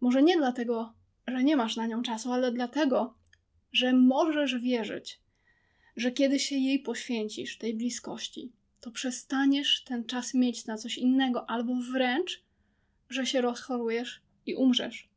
Może 0.00 0.22
nie 0.22 0.36
dlatego, 0.36 0.92
że 1.26 1.44
nie 1.44 1.56
masz 1.56 1.76
na 1.76 1.86
nią 1.86 2.02
czasu, 2.02 2.32
ale 2.32 2.52
dlatego, 2.52 3.14
że 3.72 3.92
możesz 3.92 4.58
wierzyć, 4.58 5.20
że 5.96 6.12
kiedy 6.12 6.38
się 6.38 6.56
jej 6.56 6.78
poświęcisz, 6.78 7.58
tej 7.58 7.74
bliskości, 7.74 8.52
to 8.80 8.90
przestaniesz 8.90 9.84
ten 9.84 10.04
czas 10.04 10.34
mieć 10.34 10.66
na 10.66 10.76
coś 10.76 10.98
innego, 10.98 11.50
albo 11.50 11.74
wręcz, 11.92 12.42
że 13.08 13.26
się 13.26 13.40
rozchorujesz 13.40 14.20
i 14.46 14.54
umrzesz. 14.54 15.08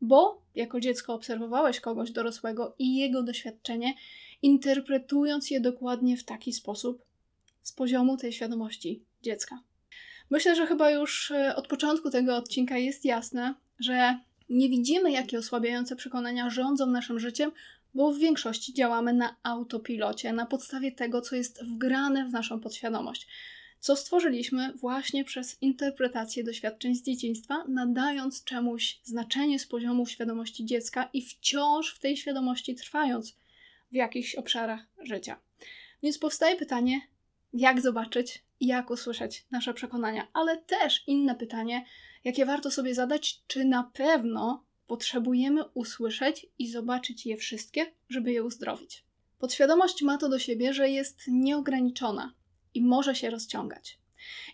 Bo 0.00 0.42
jako 0.54 0.80
dziecko 0.80 1.14
obserwowałeś 1.14 1.80
kogoś 1.80 2.10
dorosłego 2.10 2.74
i 2.78 2.96
jego 2.96 3.22
doświadczenie, 3.22 3.94
interpretując 4.42 5.50
je 5.50 5.60
dokładnie 5.60 6.16
w 6.16 6.24
taki 6.24 6.52
sposób 6.52 7.02
z 7.62 7.72
poziomu 7.72 8.16
tej 8.16 8.32
świadomości 8.32 9.02
dziecka. 9.22 9.62
Myślę, 10.30 10.56
że 10.56 10.66
chyba 10.66 10.90
już 10.90 11.30
e, 11.30 11.56
od 11.56 11.68
początku 11.68 12.10
tego 12.10 12.36
odcinka 12.36 12.78
jest 12.78 13.04
jasne, 13.04 13.54
że 13.78 14.18
nie 14.48 14.68
widzimy, 14.68 15.10
jakie 15.10 15.38
osłabiające 15.38 15.96
przekonania 15.96 16.50
rządzą 16.50 16.86
naszym 16.86 17.20
życiem, 17.20 17.52
bo 17.94 18.12
w 18.12 18.18
większości 18.18 18.74
działamy 18.74 19.12
na 19.12 19.36
autopilocie, 19.42 20.32
na 20.32 20.46
podstawie 20.46 20.92
tego, 20.92 21.20
co 21.20 21.36
jest 21.36 21.64
wgrane 21.64 22.24
w 22.24 22.32
naszą 22.32 22.60
podświadomość, 22.60 23.26
co 23.80 23.96
stworzyliśmy 23.96 24.72
właśnie 24.72 25.24
przez 25.24 25.62
interpretację 25.62 26.44
doświadczeń 26.44 26.94
z 26.94 27.02
dzieciństwa, 27.02 27.64
nadając 27.68 28.44
czemuś 28.44 29.00
znaczenie 29.04 29.58
z 29.58 29.66
poziomu 29.66 30.06
świadomości 30.06 30.64
dziecka 30.64 31.08
i 31.12 31.22
wciąż 31.22 31.94
w 31.94 31.98
tej 31.98 32.16
świadomości 32.16 32.74
trwając 32.74 33.36
w 33.92 33.94
jakichś 33.94 34.34
obszarach 34.34 34.86
życia. 35.02 35.40
Więc 36.02 36.18
powstaje 36.18 36.56
pytanie, 36.56 37.00
jak 37.52 37.80
zobaczyć 37.80 38.44
i 38.60 38.66
jak 38.66 38.90
usłyszeć 38.90 39.46
nasze 39.50 39.74
przekonania, 39.74 40.28
ale 40.32 40.56
też 40.56 41.04
inne 41.06 41.34
pytanie, 41.34 41.84
jakie 42.24 42.46
warto 42.46 42.70
sobie 42.70 42.94
zadać, 42.94 43.42
czy 43.46 43.64
na 43.64 43.90
pewno 43.94 44.64
potrzebujemy 44.86 45.64
usłyszeć 45.74 46.46
i 46.58 46.70
zobaczyć 46.70 47.26
je 47.26 47.36
wszystkie, 47.36 47.86
żeby 48.08 48.32
je 48.32 48.44
uzdrowić. 48.44 49.04
Podświadomość 49.38 50.02
ma 50.02 50.18
to 50.18 50.28
do 50.28 50.38
siebie, 50.38 50.74
że 50.74 50.90
jest 50.90 51.20
nieograniczona 51.28 52.34
i 52.78 52.82
może 52.82 53.14
się 53.14 53.30
rozciągać. 53.30 53.98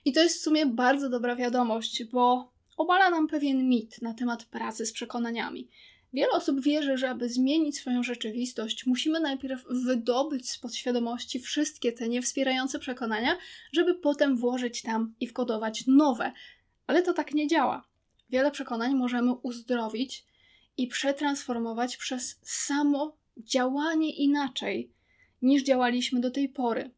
I 0.04 0.12
to 0.12 0.22
jest 0.22 0.38
w 0.38 0.42
sumie 0.42 0.66
bardzo 0.66 1.10
dobra 1.10 1.36
wiadomość, 1.36 2.04
bo 2.04 2.52
obala 2.76 3.10
nam 3.10 3.28
pewien 3.28 3.68
mit 3.68 4.02
na 4.02 4.14
temat 4.14 4.44
pracy 4.44 4.86
z 4.86 4.92
przekonaniami. 4.92 5.68
Wiele 6.12 6.30
osób 6.30 6.60
wierzy, 6.60 6.96
że 6.96 7.10
aby 7.10 7.28
zmienić 7.28 7.78
swoją 7.78 8.02
rzeczywistość, 8.02 8.86
musimy 8.86 9.20
najpierw 9.20 9.64
wydobyć 9.70 10.50
z 10.50 10.58
podświadomości 10.58 11.40
wszystkie 11.40 11.92
te 11.92 12.08
niewspierające 12.08 12.78
przekonania, 12.78 13.38
żeby 13.72 13.94
potem 13.94 14.36
włożyć 14.36 14.82
tam 14.82 15.14
i 15.20 15.26
wkodować 15.26 15.84
nowe. 15.86 16.32
Ale 16.86 17.02
to 17.02 17.12
tak 17.12 17.34
nie 17.34 17.46
działa. 17.46 17.88
Wiele 18.30 18.50
przekonań 18.50 18.94
możemy 18.94 19.32
uzdrowić 19.32 20.24
i 20.76 20.86
przetransformować 20.86 21.96
przez 21.96 22.40
samo 22.42 23.16
działanie 23.36 24.16
inaczej 24.16 24.90
niż 25.42 25.62
działaliśmy 25.62 26.20
do 26.20 26.30
tej 26.30 26.48
pory. 26.48 26.90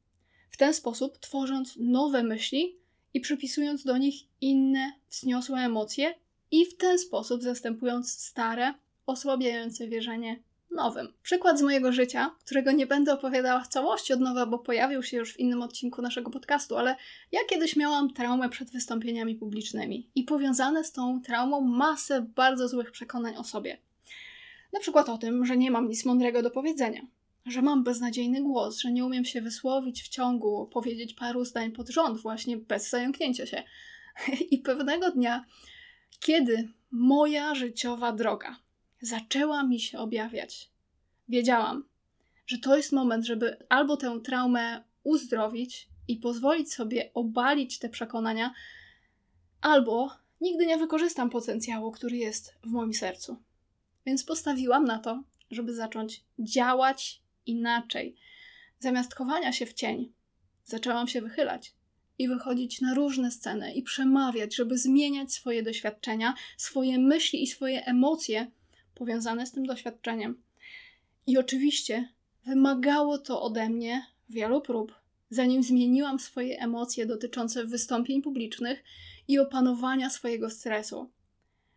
W 0.57 0.59
ten 0.59 0.75
sposób 0.75 1.19
tworząc 1.19 1.75
nowe 1.81 2.23
myśli 2.23 2.77
i 3.15 3.21
przypisując 3.21 3.85
do 3.85 3.99
nich 3.99 4.15
inne 4.41 4.93
wzniosłe 5.11 5.59
emocje, 5.59 6.15
i 6.51 6.67
w 6.67 6.77
ten 6.77 6.99
sposób 6.99 7.43
zastępując 7.43 8.13
stare, 8.13 8.75
osłabiające 9.07 9.89
wierzenie 9.89 10.43
nowym. 10.71 11.13
Przykład 11.23 11.59
z 11.59 11.63
mojego 11.63 11.93
życia, 11.93 12.31
którego 12.45 12.73
nie 12.73 12.87
będę 12.87 13.13
opowiadała 13.13 13.61
w 13.61 13.69
całości 13.69 14.13
od 14.13 14.21
nowa, 14.21 14.47
bo 14.47 14.59
pojawił 14.59 15.03
się 15.03 15.17
już 15.17 15.33
w 15.33 15.41
innym 15.41 15.63
odcinku 15.63 16.03
naszego 16.03 16.31
podcastu, 16.31 16.77
ale 16.77 16.97
ja 17.33 17.41
kiedyś 17.49 17.77
miałam 17.77 18.13
traumę 18.13 18.49
przed 18.49 18.71
wystąpieniami 18.71 19.35
publicznymi 19.35 20.11
i 20.15 20.25
powiązane 20.25 20.85
z 20.85 20.93
tą 20.93 21.23
traumą 21.23 21.61
masę 21.61 22.27
bardzo 22.35 22.69
złych 22.69 22.91
przekonań 22.91 23.37
o 23.37 23.45
sobie. 23.45 23.79
Na 24.73 24.81
przykład 24.81 25.09
o 25.09 25.19
tym, 25.19 25.47
że 25.47 25.57
nie 25.57 25.71
mam 25.71 25.89
nic 25.89 26.05
mądrego 26.05 26.43
do 26.43 26.51
powiedzenia, 26.51 27.01
że 27.47 27.62
mam 27.62 27.85
beznadziejny 27.85 28.43
głos, 28.43 28.79
że 28.79 28.93
nie 28.93 29.05
umiem 29.05 29.25
się 29.25 29.43
wysłowić 29.43 30.03
w 30.03 30.09
ciągu, 30.09 30.67
powiedzieć 30.73 31.15
paru 31.15 31.45
zdań 31.45 31.73
pod 31.73 31.88
rząd, 31.88 32.21
właśnie 32.21 32.57
bez 32.57 32.91
zająknięcia 32.91 33.47
się. 33.47 33.62
I 34.50 34.59
pewnego 34.59 35.11
dnia, 35.11 35.45
kiedy 36.21 36.69
moja 36.91 37.55
życiowa 37.55 38.12
droga 38.12 38.57
zaczęła 39.00 39.62
mi 39.62 39.81
się 39.81 39.99
objawiać. 39.99 40.71
Wiedziałam, 41.29 41.85
że 42.47 42.59
to 42.59 42.76
jest 42.76 42.93
moment, 42.93 43.25
żeby 43.25 43.57
albo 43.69 43.97
tę 43.97 44.21
traumę 44.25 44.85
uzdrowić 45.03 45.88
i 46.09 46.17
pozwolić 46.17 46.73
sobie 46.73 47.11
obalić 47.15 47.79
te 47.79 47.88
przekonania, 47.88 48.55
albo 49.61 50.11
nigdy 50.41 50.67
nie 50.67 50.79
wykorzystam 50.79 51.31
potencjału, 51.31 51.93
który 51.93 52.17
jest 52.17 52.55
w 52.62 52.71
moim 52.71 52.95
sercu. 52.95 53.37
Więc 54.07 54.25
postawiłam 54.25 54.85
na 54.85 54.99
to, 54.99 55.23
żeby 55.50 55.75
zacząć 55.75 56.25
działać 56.38 57.25
inaczej. 57.47 58.17
Zamiast 58.79 59.15
chowania 59.15 59.53
się 59.53 59.67
w 59.67 59.73
cień, 59.73 60.12
zaczęłam 60.65 61.09
się 61.09 61.21
wychylać 61.21 61.75
i 62.19 62.29
wychodzić 62.29 62.81
na 62.81 62.95
różne 62.95 63.31
sceny 63.31 63.75
i 63.75 63.83
przemawiać, 63.83 64.55
żeby 64.55 64.79
zmieniać 64.79 65.33
swoje 65.33 65.62
doświadczenia, 65.62 66.35
swoje 66.57 66.99
myśli 66.99 67.43
i 67.43 67.47
swoje 67.47 67.85
emocje 67.85 68.50
powiązane 68.95 69.47
z 69.47 69.53
tym 69.53 69.67
doświadczeniem. 69.67 70.43
I 71.26 71.38
oczywiście 71.38 72.09
wymagało 72.47 73.19
to 73.19 73.43
ode 73.43 73.69
mnie 73.69 74.07
wielu 74.29 74.61
prób, 74.61 74.95
zanim 75.31 75.62
zmieniłam 75.62 76.19
swoje 76.19 76.61
emocje 76.61 77.07
dotyczące 77.07 77.65
wystąpień 77.65 78.23
publicznych 78.23 78.85
i 79.29 79.38
opanowania 79.38 80.11
swojego 80.11 80.50
stresu. 80.50 81.11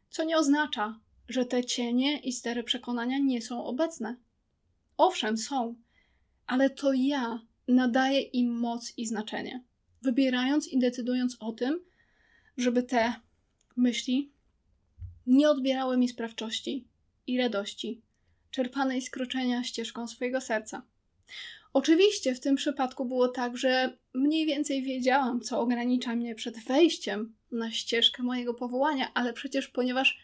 Co 0.09 0.23
nie 0.23 0.37
oznacza, 0.37 0.99
że 1.29 1.45
te 1.45 1.65
cienie 1.65 2.19
i 2.19 2.33
stery 2.33 2.63
przekonania 2.63 3.17
nie 3.17 3.41
są 3.41 3.65
obecne. 3.65 4.15
Owszem, 4.99 5.37
są, 5.37 5.75
ale 6.47 6.69
to 6.69 6.93
ja 6.93 7.41
nadaję 7.67 8.21
im 8.21 8.51
moc 8.51 8.93
i 8.97 9.05
znaczenie, 9.05 9.63
wybierając 10.01 10.67
i 10.67 10.79
decydując 10.79 11.37
o 11.39 11.51
tym, 11.51 11.79
żeby 12.57 12.83
te 12.83 13.13
myśli 13.75 14.31
nie 15.27 15.49
odbierały 15.49 15.97
mi 15.97 16.09
sprawczości, 16.09 16.87
i 17.27 17.37
radości, 17.37 18.01
czerpanej 18.51 19.01
z 19.01 19.09
kroczenia 19.09 19.63
ścieżką 19.63 20.07
swojego 20.07 20.41
serca. 20.41 20.81
Oczywiście 21.73 22.35
w 22.35 22.39
tym 22.39 22.55
przypadku 22.55 23.05
było 23.05 23.27
tak, 23.27 23.57
że 23.57 23.97
mniej 24.13 24.45
więcej 24.45 24.83
wiedziałam, 24.83 25.41
co 25.41 25.59
ogranicza 25.59 26.15
mnie 26.15 26.35
przed 26.35 26.59
wejściem 26.63 27.35
na 27.51 27.71
ścieżkę 27.71 28.23
mojego 28.23 28.53
powołania, 28.53 29.11
ale 29.13 29.33
przecież 29.33 29.67
ponieważ 29.67 30.19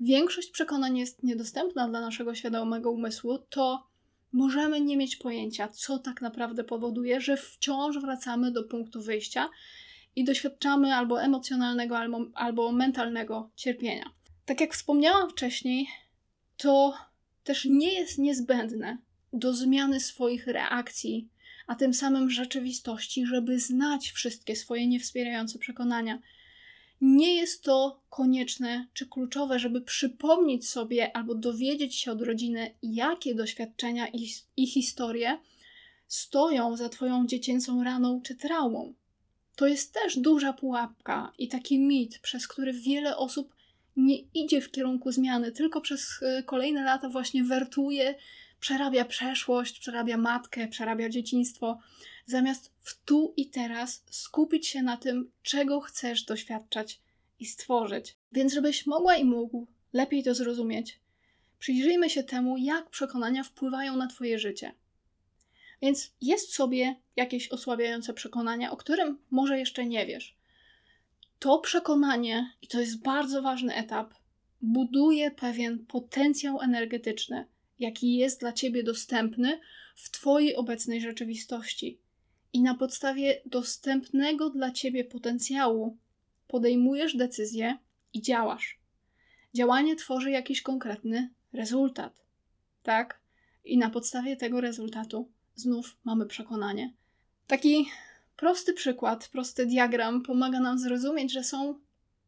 większość 0.00 0.50
przekonań 0.50 0.98
jest 0.98 1.22
niedostępna 1.22 1.88
dla 1.88 2.00
naszego 2.00 2.34
świadomego 2.34 2.90
umysłu, 2.90 3.38
to 3.38 3.95
możemy 4.36 4.80
nie 4.80 4.96
mieć 4.96 5.16
pojęcia, 5.16 5.68
co 5.68 5.98
tak 5.98 6.22
naprawdę 6.22 6.64
powoduje, 6.64 7.20
że 7.20 7.36
wciąż 7.36 7.98
wracamy 7.98 8.50
do 8.50 8.64
punktu 8.64 9.02
wyjścia 9.02 9.48
i 10.16 10.24
doświadczamy 10.24 10.94
albo 10.94 11.22
emocjonalnego, 11.22 11.98
albo, 11.98 12.26
albo 12.34 12.72
mentalnego 12.72 13.50
cierpienia. 13.56 14.10
Tak 14.44 14.60
jak 14.60 14.74
wspomniałam 14.74 15.30
wcześniej, 15.30 15.86
to 16.56 16.94
też 17.44 17.64
nie 17.64 17.94
jest 17.94 18.18
niezbędne 18.18 18.98
do 19.32 19.54
zmiany 19.54 20.00
swoich 20.00 20.46
reakcji, 20.46 21.28
a 21.66 21.74
tym 21.74 21.94
samym 21.94 22.30
rzeczywistości, 22.30 23.26
żeby 23.26 23.60
znać 23.60 24.10
wszystkie 24.10 24.56
swoje 24.56 24.86
niewspierające 24.86 25.58
przekonania. 25.58 26.18
Nie 27.00 27.34
jest 27.34 27.62
to 27.62 28.00
konieczne 28.10 28.86
czy 28.94 29.06
kluczowe, 29.06 29.58
żeby 29.58 29.80
przypomnieć 29.80 30.68
sobie 30.68 31.16
albo 31.16 31.34
dowiedzieć 31.34 31.94
się 31.94 32.12
od 32.12 32.22
rodziny, 32.22 32.74
jakie 32.82 33.34
doświadczenia 33.34 34.08
i, 34.08 34.28
i 34.56 34.66
historie 34.66 35.38
stoją 36.08 36.76
za 36.76 36.88
Twoją 36.88 37.26
dziecięcą 37.26 37.84
raną 37.84 38.20
czy 38.20 38.34
traumą. 38.34 38.94
To 39.56 39.66
jest 39.66 39.94
też 39.94 40.18
duża 40.18 40.52
pułapka 40.52 41.32
i 41.38 41.48
taki 41.48 41.78
mit, 41.78 42.18
przez 42.18 42.48
który 42.48 42.72
wiele 42.72 43.16
osób 43.16 43.54
nie 43.96 44.18
idzie 44.34 44.60
w 44.60 44.70
kierunku 44.70 45.12
zmiany, 45.12 45.52
tylko 45.52 45.80
przez 45.80 46.22
e, 46.22 46.42
kolejne 46.42 46.84
lata 46.84 47.08
właśnie 47.08 47.44
wertuje, 47.44 48.14
przerabia 48.60 49.04
przeszłość, 49.04 49.78
przerabia 49.78 50.16
matkę, 50.16 50.68
przerabia 50.68 51.08
dzieciństwo, 51.08 51.78
zamiast 52.26 52.72
w 52.78 53.04
tu 53.04 53.34
i 53.36 53.50
teraz 53.50 54.04
skupić 54.10 54.66
się 54.66 54.82
na 54.82 54.96
tym, 54.96 55.30
czego 55.42 55.80
chcesz 55.80 56.24
doświadczać 56.24 57.00
i 57.40 57.46
stworzyć. 57.46 58.16
Więc, 58.32 58.54
żebyś 58.54 58.86
mogła 58.86 59.16
i 59.16 59.24
mógł 59.24 59.66
lepiej 59.92 60.24
to 60.24 60.34
zrozumieć, 60.34 61.00
przyjrzyjmy 61.58 62.10
się 62.10 62.22
temu, 62.22 62.56
jak 62.56 62.90
przekonania 62.90 63.42
wpływają 63.42 63.96
na 63.96 64.06
Twoje 64.06 64.38
życie. 64.38 64.72
Więc 65.82 66.12
jest 66.20 66.54
sobie 66.54 66.96
jakieś 67.16 67.48
osłabiające 67.48 68.14
przekonanie, 68.14 68.70
o 68.70 68.76
którym 68.76 69.18
może 69.30 69.58
jeszcze 69.58 69.86
nie 69.86 70.06
wiesz. 70.06 70.36
To 71.38 71.58
przekonanie, 71.58 72.50
i 72.62 72.68
to 72.68 72.80
jest 72.80 73.02
bardzo 73.02 73.42
ważny 73.42 73.74
etap, 73.74 74.14
buduje 74.62 75.30
pewien 75.30 75.86
potencjał 75.86 76.60
energetyczny, 76.60 77.46
jaki 77.78 78.16
jest 78.16 78.40
dla 78.40 78.52
ciebie 78.52 78.82
dostępny 78.82 79.60
w 79.96 80.10
Twojej 80.10 80.56
obecnej 80.56 81.00
rzeczywistości. 81.00 81.98
I 82.52 82.62
na 82.62 82.74
podstawie 82.74 83.42
dostępnego 83.46 84.50
dla 84.50 84.70
ciebie 84.70 85.04
potencjału 85.04 85.96
podejmujesz 86.48 87.16
decyzję 87.16 87.78
i 88.12 88.22
działasz. 88.22 88.78
Działanie 89.54 89.96
tworzy 89.96 90.30
jakiś 90.30 90.62
konkretny 90.62 91.30
rezultat, 91.52 92.24
tak? 92.82 93.20
I 93.64 93.78
na 93.78 93.90
podstawie 93.90 94.36
tego 94.36 94.60
rezultatu 94.60 95.28
znów 95.54 95.96
mamy 96.04 96.26
przekonanie. 96.26 96.92
Taki 97.46 97.88
prosty 98.36 98.72
przykład, 98.72 99.28
prosty 99.28 99.66
diagram 99.66 100.22
pomaga 100.22 100.60
nam 100.60 100.78
zrozumieć, 100.78 101.32
że 101.32 101.44
są 101.44 101.78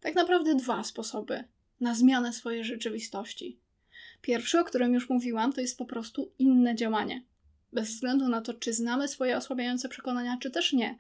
tak 0.01 0.15
naprawdę 0.15 0.55
dwa 0.55 0.85
sposoby 0.85 1.45
na 1.81 1.95
zmianę 1.95 2.33
swojej 2.33 2.65
rzeczywistości. 2.65 3.59
Pierwszy, 4.23 4.61
o 4.61 4.65
którym 4.65 4.95
już 4.95 5.09
mówiłam, 5.09 5.53
to 5.53 5.61
jest 5.61 5.79
po 5.79 5.85
prostu 5.85 6.33
inne 6.39 6.75
działanie. 6.75 7.25
Bez 7.73 7.89
względu 7.89 8.29
na 8.29 8.41
to, 8.41 8.55
czy 8.55 8.73
znamy 8.73 9.09
swoje 9.09 9.37
osłabiające 9.37 9.89
przekonania, 9.89 10.39
czy 10.41 10.51
też 10.51 10.73
nie. 10.73 10.99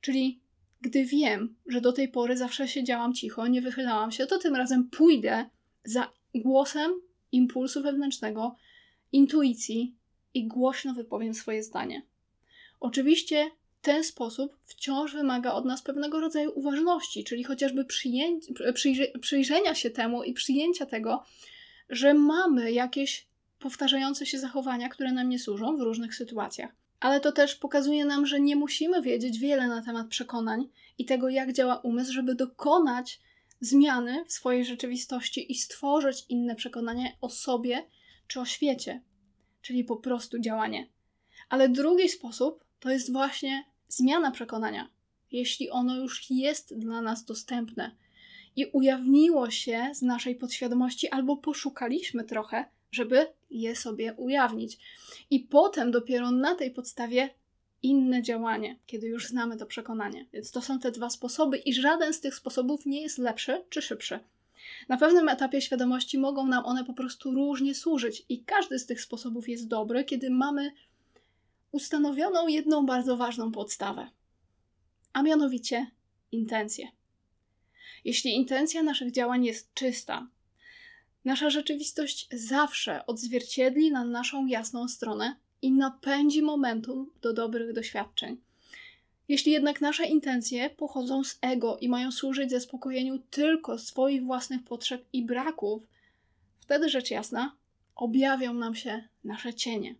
Czyli 0.00 0.40
gdy 0.80 1.04
wiem, 1.04 1.56
że 1.66 1.80
do 1.80 1.92
tej 1.92 2.08
pory 2.08 2.36
zawsze 2.36 2.68
siedziałam 2.68 3.14
cicho, 3.14 3.46
nie 3.46 3.62
wychylałam 3.62 4.12
się, 4.12 4.26
to 4.26 4.38
tym 4.38 4.56
razem 4.56 4.88
pójdę 4.88 5.46
za 5.84 6.12
głosem 6.34 6.90
impulsu 7.32 7.82
wewnętrznego, 7.82 8.56
intuicji 9.12 9.96
i 10.34 10.46
głośno 10.46 10.94
wypowiem 10.94 11.34
swoje 11.34 11.62
zdanie. 11.62 12.02
Oczywiście 12.80 13.50
ten 13.82 14.04
sposób 14.04 14.56
wciąż 14.64 15.14
wymaga 15.14 15.52
od 15.52 15.64
nas 15.64 15.82
pewnego 15.82 16.20
rodzaju 16.20 16.52
uważności, 16.54 17.24
czyli 17.24 17.44
chociażby 17.44 17.84
przyjrze 18.74 19.06
przyjrzenia 19.20 19.74
się 19.74 19.90
temu 19.90 20.22
i 20.22 20.32
przyjęcia 20.32 20.86
tego, 20.86 21.24
że 21.90 22.14
mamy 22.14 22.72
jakieś 22.72 23.26
powtarzające 23.58 24.26
się 24.26 24.38
zachowania, 24.38 24.88
które 24.88 25.12
nam 25.12 25.28
nie 25.28 25.38
służą 25.38 25.76
w 25.76 25.80
różnych 25.80 26.14
sytuacjach. 26.14 26.70
Ale 27.00 27.20
to 27.20 27.32
też 27.32 27.54
pokazuje 27.56 28.04
nam, 28.04 28.26
że 28.26 28.40
nie 28.40 28.56
musimy 28.56 29.02
wiedzieć 29.02 29.38
wiele 29.38 29.68
na 29.68 29.82
temat 29.82 30.08
przekonań 30.08 30.68
i 30.98 31.04
tego, 31.04 31.28
jak 31.28 31.52
działa 31.52 31.76
umysł, 31.76 32.12
żeby 32.12 32.34
dokonać 32.34 33.20
zmiany 33.60 34.24
w 34.24 34.32
swojej 34.32 34.64
rzeczywistości 34.64 35.52
i 35.52 35.54
stworzyć 35.54 36.24
inne 36.28 36.54
przekonanie 36.54 37.16
o 37.20 37.30
sobie 37.30 37.86
czy 38.26 38.40
o 38.40 38.44
świecie, 38.44 39.02
czyli 39.62 39.84
po 39.84 39.96
prostu 39.96 40.38
działanie. 40.38 40.88
Ale 41.48 41.68
drugi 41.68 42.08
sposób 42.08 42.64
to 42.80 42.90
jest 42.90 43.12
właśnie 43.12 43.64
zmiana 43.88 44.30
przekonania, 44.30 44.90
jeśli 45.32 45.70
ono 45.70 45.96
już 45.96 46.30
jest 46.30 46.78
dla 46.78 47.00
nas 47.00 47.24
dostępne 47.24 47.96
i 48.56 48.66
ujawniło 48.66 49.50
się 49.50 49.90
z 49.94 50.02
naszej 50.02 50.34
podświadomości, 50.34 51.08
albo 51.08 51.36
poszukaliśmy 51.36 52.24
trochę, 52.24 52.64
żeby 52.92 53.26
je 53.50 53.76
sobie 53.76 54.12
ujawnić. 54.12 54.78
I 55.30 55.40
potem 55.40 55.90
dopiero 55.90 56.30
na 56.30 56.54
tej 56.54 56.70
podstawie 56.70 57.30
inne 57.82 58.22
działanie, 58.22 58.78
kiedy 58.86 59.06
już 59.06 59.26
znamy 59.26 59.56
to 59.56 59.66
przekonanie. 59.66 60.26
Więc 60.32 60.50
to 60.50 60.62
są 60.62 60.78
te 60.78 60.90
dwa 60.90 61.10
sposoby, 61.10 61.58
i 61.58 61.74
żaden 61.74 62.12
z 62.12 62.20
tych 62.20 62.34
sposobów 62.34 62.86
nie 62.86 63.02
jest 63.02 63.18
lepszy 63.18 63.64
czy 63.68 63.82
szybszy. 63.82 64.20
Na 64.88 64.96
pewnym 64.96 65.28
etapie 65.28 65.60
świadomości 65.60 66.18
mogą 66.18 66.46
nam 66.46 66.66
one 66.66 66.84
po 66.84 66.92
prostu 66.92 67.30
różnie 67.30 67.74
służyć, 67.74 68.24
i 68.28 68.44
każdy 68.44 68.78
z 68.78 68.86
tych 68.86 69.00
sposobów 69.00 69.48
jest 69.48 69.68
dobry, 69.68 70.04
kiedy 70.04 70.30
mamy 70.30 70.72
ustanowioną 71.72 72.48
jedną 72.48 72.86
bardzo 72.86 73.16
ważną 73.16 73.52
podstawę, 73.52 74.10
a 75.12 75.22
mianowicie 75.22 75.86
intencję. 76.32 76.88
Jeśli 78.04 78.34
intencja 78.36 78.82
naszych 78.82 79.12
działań 79.12 79.44
jest 79.44 79.74
czysta, 79.74 80.28
nasza 81.24 81.50
rzeczywistość 81.50 82.28
zawsze 82.32 83.06
odzwierciedli 83.06 83.92
na 83.92 84.04
naszą 84.04 84.46
jasną 84.46 84.88
stronę 84.88 85.36
i 85.62 85.72
napędzi 85.72 86.42
momentum 86.42 87.10
do 87.22 87.32
dobrych 87.32 87.72
doświadczeń. 87.72 88.40
Jeśli 89.28 89.52
jednak 89.52 89.80
nasze 89.80 90.06
intencje 90.06 90.70
pochodzą 90.70 91.24
z 91.24 91.38
ego 91.40 91.78
i 91.80 91.88
mają 91.88 92.12
służyć 92.12 92.50
zaspokojeniu 92.50 93.18
tylko 93.18 93.78
swoich 93.78 94.24
własnych 94.24 94.64
potrzeb 94.64 95.04
i 95.12 95.24
braków, 95.24 95.86
wtedy 96.60 96.88
rzecz 96.88 97.10
jasna 97.10 97.56
objawią 97.96 98.54
nam 98.54 98.74
się 98.74 99.08
nasze 99.24 99.54
cienie, 99.54 99.94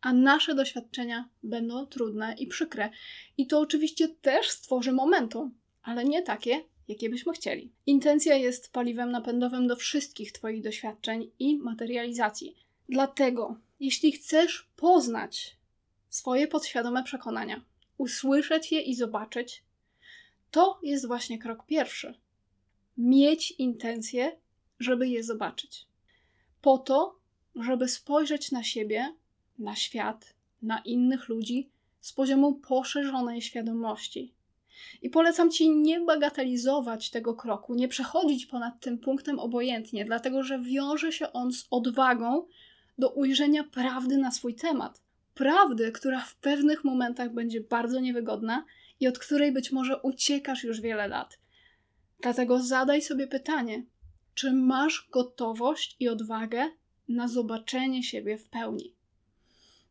a 0.00 0.12
nasze 0.12 0.54
doświadczenia 0.54 1.28
będą 1.42 1.86
trudne 1.86 2.34
i 2.38 2.46
przykre. 2.46 2.90
I 3.36 3.46
to 3.46 3.60
oczywiście 3.60 4.08
też 4.08 4.50
stworzy 4.50 4.92
momentum, 4.92 5.54
ale 5.82 6.04
nie 6.04 6.22
takie, 6.22 6.64
jakie 6.88 7.10
byśmy 7.10 7.32
chcieli. 7.32 7.72
Intencja 7.86 8.36
jest 8.36 8.72
paliwem 8.72 9.10
napędowym 9.10 9.66
do 9.66 9.76
wszystkich 9.76 10.32
Twoich 10.32 10.62
doświadczeń 10.62 11.30
i 11.38 11.56
materializacji. 11.56 12.56
Dlatego, 12.88 13.56
jeśli 13.80 14.12
chcesz 14.12 14.68
poznać 14.76 15.56
swoje 16.08 16.48
podświadome 16.48 17.04
przekonania, 17.04 17.64
usłyszeć 17.98 18.72
je 18.72 18.80
i 18.80 18.94
zobaczyć, 18.94 19.62
to 20.50 20.78
jest 20.82 21.06
właśnie 21.06 21.38
krok 21.38 21.66
pierwszy. 21.66 22.14
Mieć 22.98 23.50
intencję, 23.50 24.36
żeby 24.80 25.08
je 25.08 25.24
zobaczyć. 25.24 25.86
Po 26.62 26.78
to, 26.78 27.18
żeby 27.56 27.88
spojrzeć 27.88 28.52
na 28.52 28.62
siebie, 28.62 29.14
na 29.58 29.76
świat, 29.76 30.34
na 30.62 30.78
innych 30.78 31.28
ludzi 31.28 31.68
z 32.00 32.12
poziomu 32.12 32.54
poszerzonej 32.54 33.42
świadomości. 33.42 34.32
I 35.02 35.10
polecam 35.10 35.50
Ci 35.50 35.70
nie 35.70 36.00
bagatelizować 36.00 37.10
tego 37.10 37.34
kroku, 37.34 37.74
nie 37.74 37.88
przechodzić 37.88 38.46
ponad 38.46 38.80
tym 38.80 38.98
punktem 38.98 39.38
obojętnie, 39.38 40.04
dlatego 40.04 40.42
że 40.42 40.58
wiąże 40.58 41.12
się 41.12 41.32
on 41.32 41.52
z 41.52 41.66
odwagą 41.70 42.46
do 42.98 43.10
ujrzenia 43.10 43.64
prawdy 43.64 44.16
na 44.16 44.30
swój 44.30 44.54
temat. 44.54 45.02
Prawdy, 45.34 45.92
która 45.92 46.20
w 46.20 46.36
pewnych 46.36 46.84
momentach 46.84 47.34
będzie 47.34 47.60
bardzo 47.60 48.00
niewygodna 48.00 48.64
i 49.00 49.08
od 49.08 49.18
której 49.18 49.52
być 49.52 49.72
może 49.72 50.02
uciekasz 50.02 50.64
już 50.64 50.80
wiele 50.80 51.08
lat. 51.08 51.38
Dlatego 52.20 52.62
zadaj 52.62 53.02
sobie 53.02 53.26
pytanie, 53.26 53.84
czy 54.34 54.52
masz 54.52 55.08
gotowość 55.12 55.96
i 56.00 56.08
odwagę 56.08 56.70
na 57.08 57.28
zobaczenie 57.28 58.02
siebie 58.02 58.38
w 58.38 58.48
pełni? 58.48 58.97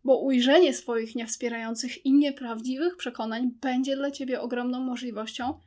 Bo 0.08 0.18
ujrzenie 0.18 0.74
swoich 0.74 1.16
niewspierających 1.16 2.06
i 2.06 2.14
nieprawdziwych 2.14 2.98
przekonań 2.98 3.52
będzie 3.62 3.96
dla 3.96 4.12
ciebie 4.12 4.42
ogromną 4.42 4.80
możliwością 4.80 5.60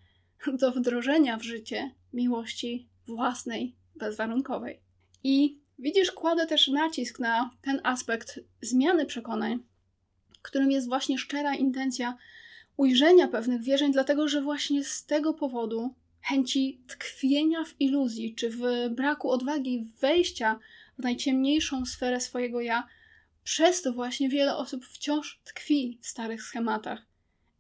do 0.61 0.73
wdrożenia 0.73 1.37
w 1.37 1.43
życie 1.43 1.91
miłości 2.13 2.89
własnej, 3.07 3.77
bezwarunkowej. 3.97 4.81
I 5.25 5.61
Widzisz, 5.83 6.13
kładę 6.13 6.47
też 6.47 6.69
nacisk 6.69 7.19
na 7.19 7.51
ten 7.63 7.81
aspekt 7.83 8.41
zmiany 8.63 9.07
przekonań, 9.07 9.59
którym 10.43 10.71
jest 10.71 10.89
właśnie 10.89 11.19
szczera 11.19 11.55
intencja 11.55 12.17
ujrzenia 12.77 13.29
pewnych 13.29 13.63
wierzeń, 13.63 13.93
dlatego 13.93 14.29
że 14.29 14.43
właśnie 14.43 14.85
z 14.85 15.07
tego 15.07 15.35
powodu 15.35 15.95
chęci 16.21 16.81
tkwienia 16.89 17.65
w 17.65 17.81
iluzji, 17.81 18.35
czy 18.35 18.51
w 18.51 18.61
braku 18.91 19.31
odwagi 19.31 19.87
wejścia 20.01 20.59
w 20.99 21.03
najciemniejszą 21.03 21.87
sferę 21.87 22.21
swojego 22.21 22.61
ja, 22.61 22.87
przez 23.51 23.83
to 23.83 23.93
właśnie 23.93 24.29
wiele 24.29 24.57
osób 24.57 24.87
wciąż 24.87 25.41
tkwi 25.45 25.99
w 26.03 26.07
starych 26.07 26.43
schematach 26.43 27.07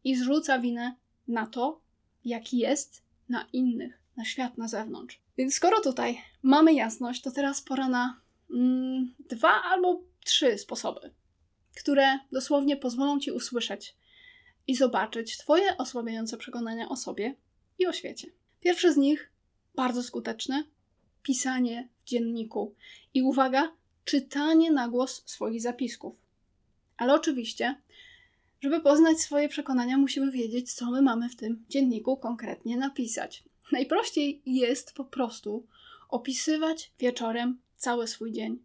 i 0.05 0.16
zrzuca 0.16 0.59
winę 0.59 0.96
na 1.29 1.46
to, 1.46 1.81
jaki 2.24 2.59
jest, 2.59 3.03
na 3.29 3.46
innych, 3.53 4.00
na 4.16 4.24
świat 4.24 4.59
na 4.59 4.68
zewnątrz. 4.68 5.20
Więc 5.38 5.55
skoro 5.55 5.81
tutaj 5.81 6.20
mamy 6.42 6.72
jasność, 6.72 7.22
to 7.22 7.31
teraz 7.31 7.62
pora 7.62 7.88
na 7.88 8.20
mm, 8.50 9.14
dwa 9.18 9.62
albo 9.62 10.03
trzy 10.24 10.59
sposoby, 10.59 11.11
które 11.81 12.18
dosłownie 12.33 12.76
pozwolą 12.76 13.20
ci 13.20 13.33
usłyszeć 13.33 13.96
i 14.66 14.74
zobaczyć 14.76 15.38
Twoje 15.38 15.76
osłabiające 15.76 16.37
przekonania 16.37 16.88
o 16.88 16.96
sobie 16.96 17.35
i 17.79 17.87
o 17.87 17.92
świecie. 17.92 18.29
Pierwszy 18.61 18.92
z 18.92 18.96
nich, 18.96 19.33
bardzo 19.74 20.03
skuteczny, 20.03 20.64
pisanie 21.22 21.88
w 22.05 22.09
dzienniku 22.09 22.74
i 23.14 23.22
uwaga, 23.22 23.79
czytanie 24.04 24.72
na 24.72 24.88
głos 24.88 25.22
swoich 25.26 25.62
zapisków. 25.62 26.14
Ale 26.96 27.14
oczywiście, 27.14 27.74
żeby 28.60 28.80
poznać 28.80 29.20
swoje 29.20 29.48
przekonania, 29.48 29.98
musimy 29.98 30.30
wiedzieć, 30.30 30.72
co 30.72 30.90
my 30.90 31.02
mamy 31.02 31.28
w 31.28 31.36
tym 31.36 31.64
dzienniku 31.68 32.16
konkretnie 32.16 32.76
napisać. 32.76 33.44
Najprościej 33.72 34.42
jest 34.46 34.92
po 34.92 35.04
prostu 35.04 35.66
opisywać 36.08 36.92
wieczorem 36.98 37.58
cały 37.76 38.06
swój 38.06 38.32
dzień 38.32 38.58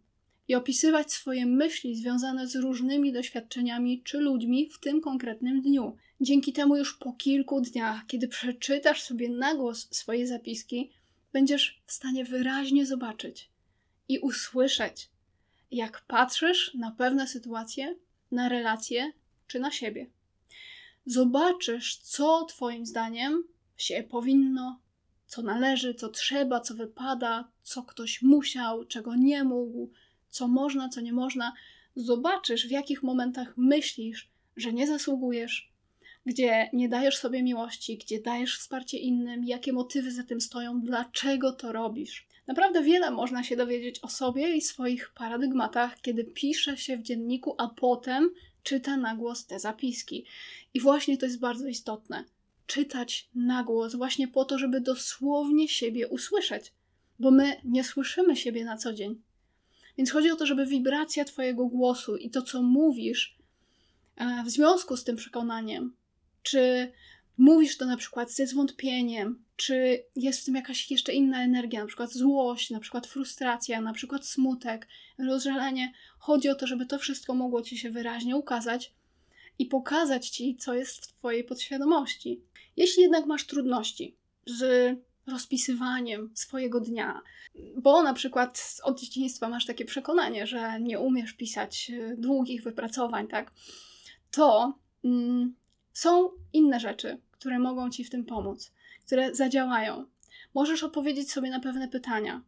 i 0.48 0.54
opisywać 0.54 1.12
swoje 1.12 1.46
myśli 1.46 1.96
związane 1.96 2.48
z 2.48 2.56
różnymi 2.56 3.12
doświadczeniami 3.12 4.02
czy 4.02 4.18
ludźmi 4.18 4.70
w 4.70 4.80
tym 4.80 5.00
konkretnym 5.00 5.62
dniu. 5.62 5.96
Dzięki 6.20 6.52
temu 6.52 6.76
już 6.76 6.94
po 6.94 7.12
kilku 7.12 7.60
dniach, 7.60 8.06
kiedy 8.06 8.28
przeczytasz 8.28 9.02
sobie 9.02 9.28
na 9.28 9.54
głos 9.54 9.88
swoje 9.90 10.26
zapiski, 10.26 10.90
będziesz 11.32 11.82
w 11.86 11.92
stanie 11.92 12.24
wyraźnie 12.24 12.86
zobaczyć 12.86 13.50
i 14.08 14.18
usłyszeć, 14.18 15.08
jak 15.70 16.04
patrzysz 16.06 16.74
na 16.74 16.90
pewne 16.90 17.28
sytuacje, 17.28 17.96
na 18.30 18.48
relacje 18.48 19.12
czy 19.46 19.60
na 19.60 19.70
siebie. 19.70 20.06
Zobaczysz, 21.06 21.96
co 21.96 22.44
Twoim 22.44 22.86
zdaniem 22.86 23.44
się 23.76 24.02
powinno, 24.02 24.80
co 25.26 25.42
należy, 25.42 25.94
co 25.94 26.08
trzeba, 26.08 26.60
co 26.60 26.74
wypada, 26.74 27.48
co 27.62 27.82
ktoś 27.82 28.22
musiał, 28.22 28.84
czego 28.84 29.14
nie 29.14 29.44
mógł, 29.44 29.90
co 30.28 30.48
można, 30.48 30.88
co 30.88 31.00
nie 31.00 31.12
można. 31.12 31.52
Zobaczysz, 31.96 32.66
w 32.66 32.70
jakich 32.70 33.02
momentach 33.02 33.54
myślisz, 33.56 34.28
że 34.56 34.72
nie 34.72 34.86
zasługujesz, 34.86 35.72
gdzie 36.26 36.70
nie 36.72 36.88
dajesz 36.88 37.16
sobie 37.16 37.42
miłości, 37.42 37.98
gdzie 37.98 38.20
dajesz 38.20 38.58
wsparcie 38.58 38.98
innym, 38.98 39.44
jakie 39.44 39.72
motywy 39.72 40.10
za 40.12 40.22
tym 40.22 40.40
stoją, 40.40 40.80
dlaczego 40.80 41.52
to 41.52 41.72
robisz. 41.72 42.26
Naprawdę 42.46 42.82
wiele 42.82 43.10
można 43.10 43.42
się 43.42 43.56
dowiedzieć 43.56 44.00
o 44.02 44.08
sobie 44.08 44.56
i 44.56 44.60
swoich 44.60 45.12
paradygmatach, 45.14 46.00
kiedy 46.00 46.24
pisze 46.24 46.76
się 46.76 46.96
w 46.96 47.02
dzienniku, 47.02 47.54
a 47.58 47.68
potem 47.68 48.30
czyta 48.62 48.96
na 48.96 49.16
głos 49.16 49.46
te 49.46 49.58
zapiski. 49.58 50.24
I 50.74 50.80
właśnie 50.80 51.18
to 51.18 51.26
jest 51.26 51.40
bardzo 51.40 51.68
istotne. 51.68 52.24
Czytać 52.66 53.28
na 53.34 53.64
głos, 53.64 53.94
właśnie 53.94 54.28
po 54.28 54.44
to, 54.44 54.58
żeby 54.58 54.80
dosłownie 54.80 55.68
siebie 55.68 56.08
usłyszeć, 56.08 56.72
bo 57.18 57.30
my 57.30 57.60
nie 57.64 57.84
słyszymy 57.84 58.36
siebie 58.36 58.64
na 58.64 58.76
co 58.76 58.92
dzień. 58.92 59.20
Więc 59.98 60.10
chodzi 60.10 60.30
o 60.30 60.36
to, 60.36 60.46
żeby 60.46 60.66
wibracja 60.66 61.24
Twojego 61.24 61.66
głosu 61.66 62.16
i 62.16 62.30
to, 62.30 62.42
co 62.42 62.62
mówisz, 62.62 63.36
e, 64.16 64.42
w 64.44 64.50
związku 64.50 64.96
z 64.96 65.04
tym 65.04 65.16
przekonaniem, 65.16 65.94
czy 66.42 66.92
mówisz 67.38 67.76
to 67.76 67.86
na 67.86 67.96
przykład 67.96 68.32
ze 68.32 68.46
zwątpieniem, 68.46 69.44
czy 69.56 70.04
jest 70.16 70.40
w 70.40 70.44
tym 70.44 70.54
jakaś 70.54 70.90
jeszcze 70.90 71.12
inna 71.12 71.44
energia, 71.44 71.80
na 71.80 71.86
przykład 71.86 72.12
złość, 72.12 72.70
na 72.70 72.80
przykład 72.80 73.06
frustracja, 73.06 73.80
na 73.80 73.92
przykład 73.92 74.26
smutek, 74.26 74.88
rozżalenie. 75.18 75.92
Chodzi 76.18 76.48
o 76.48 76.54
to, 76.54 76.66
żeby 76.66 76.86
to 76.86 76.98
wszystko 76.98 77.34
mogło 77.34 77.62
ci 77.62 77.78
się 77.78 77.90
wyraźnie 77.90 78.36
ukazać 78.36 78.92
i 79.58 79.66
pokazać 79.66 80.28
ci, 80.28 80.56
co 80.56 80.74
jest 80.74 80.96
w 80.96 81.06
twojej 81.06 81.44
podświadomości. 81.44 82.40
Jeśli 82.76 83.02
jednak 83.02 83.26
masz 83.26 83.46
trudności 83.46 84.16
z 84.46 84.92
rozpisywaniem 85.26 86.30
swojego 86.34 86.80
dnia, 86.80 87.22
bo 87.76 88.02
na 88.02 88.14
przykład 88.14 88.80
od 88.82 89.00
dzieciństwa 89.00 89.48
masz 89.48 89.66
takie 89.66 89.84
przekonanie, 89.84 90.46
że 90.46 90.80
nie 90.80 91.00
umiesz 91.00 91.32
pisać 91.32 91.90
e, 91.90 92.16
długich 92.16 92.62
wypracowań, 92.62 93.28
tak, 93.28 93.52
to 94.30 94.78
mm, 95.04 95.54
są 95.92 96.30
inne 96.52 96.80
rzeczy, 96.80 97.18
które 97.38 97.58
mogą 97.58 97.90
ci 97.90 98.04
w 98.04 98.10
tym 98.10 98.24
pomóc, 98.24 98.72
które 99.06 99.34
zadziałają. 99.34 100.06
Możesz 100.54 100.82
odpowiedzieć 100.82 101.32
sobie 101.32 101.50
na 101.50 101.60
pewne 101.60 101.88
pytania. 101.88 102.42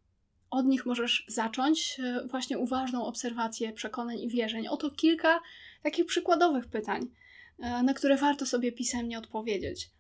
Od 0.51 0.67
nich 0.67 0.87
możesz 0.87 1.25
zacząć 1.29 2.01
e, 2.01 2.27
właśnie 2.27 2.59
uważną 2.59 3.07
obserwację 3.07 3.73
przekonań 3.73 4.19
i 4.19 4.29
wierzeń. 4.29 4.69
Oto 4.69 4.91
kilka 4.91 5.41
takich 5.83 6.07
przykładowych 6.07 6.67
pytań, 6.67 7.11
e, 7.59 7.83
na 7.83 7.95
które 7.95 8.17
warto 8.17 8.47
sobie 8.47 8.73
pisemnie 8.73 9.19
odpowiedzieć. 9.19 9.91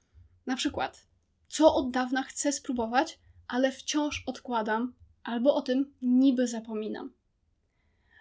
Na 0.46 0.56
przykład, 0.56 1.06
co 1.48 1.74
od 1.74 1.90
dawna 1.90 2.22
chcę 2.22 2.52
spróbować, 2.52 3.18
ale 3.48 3.72
wciąż 3.72 4.22
odkładam, 4.26 4.94
albo 5.22 5.54
o 5.54 5.62
tym 5.62 5.94
niby 6.02 6.46
zapominam. 6.46 7.12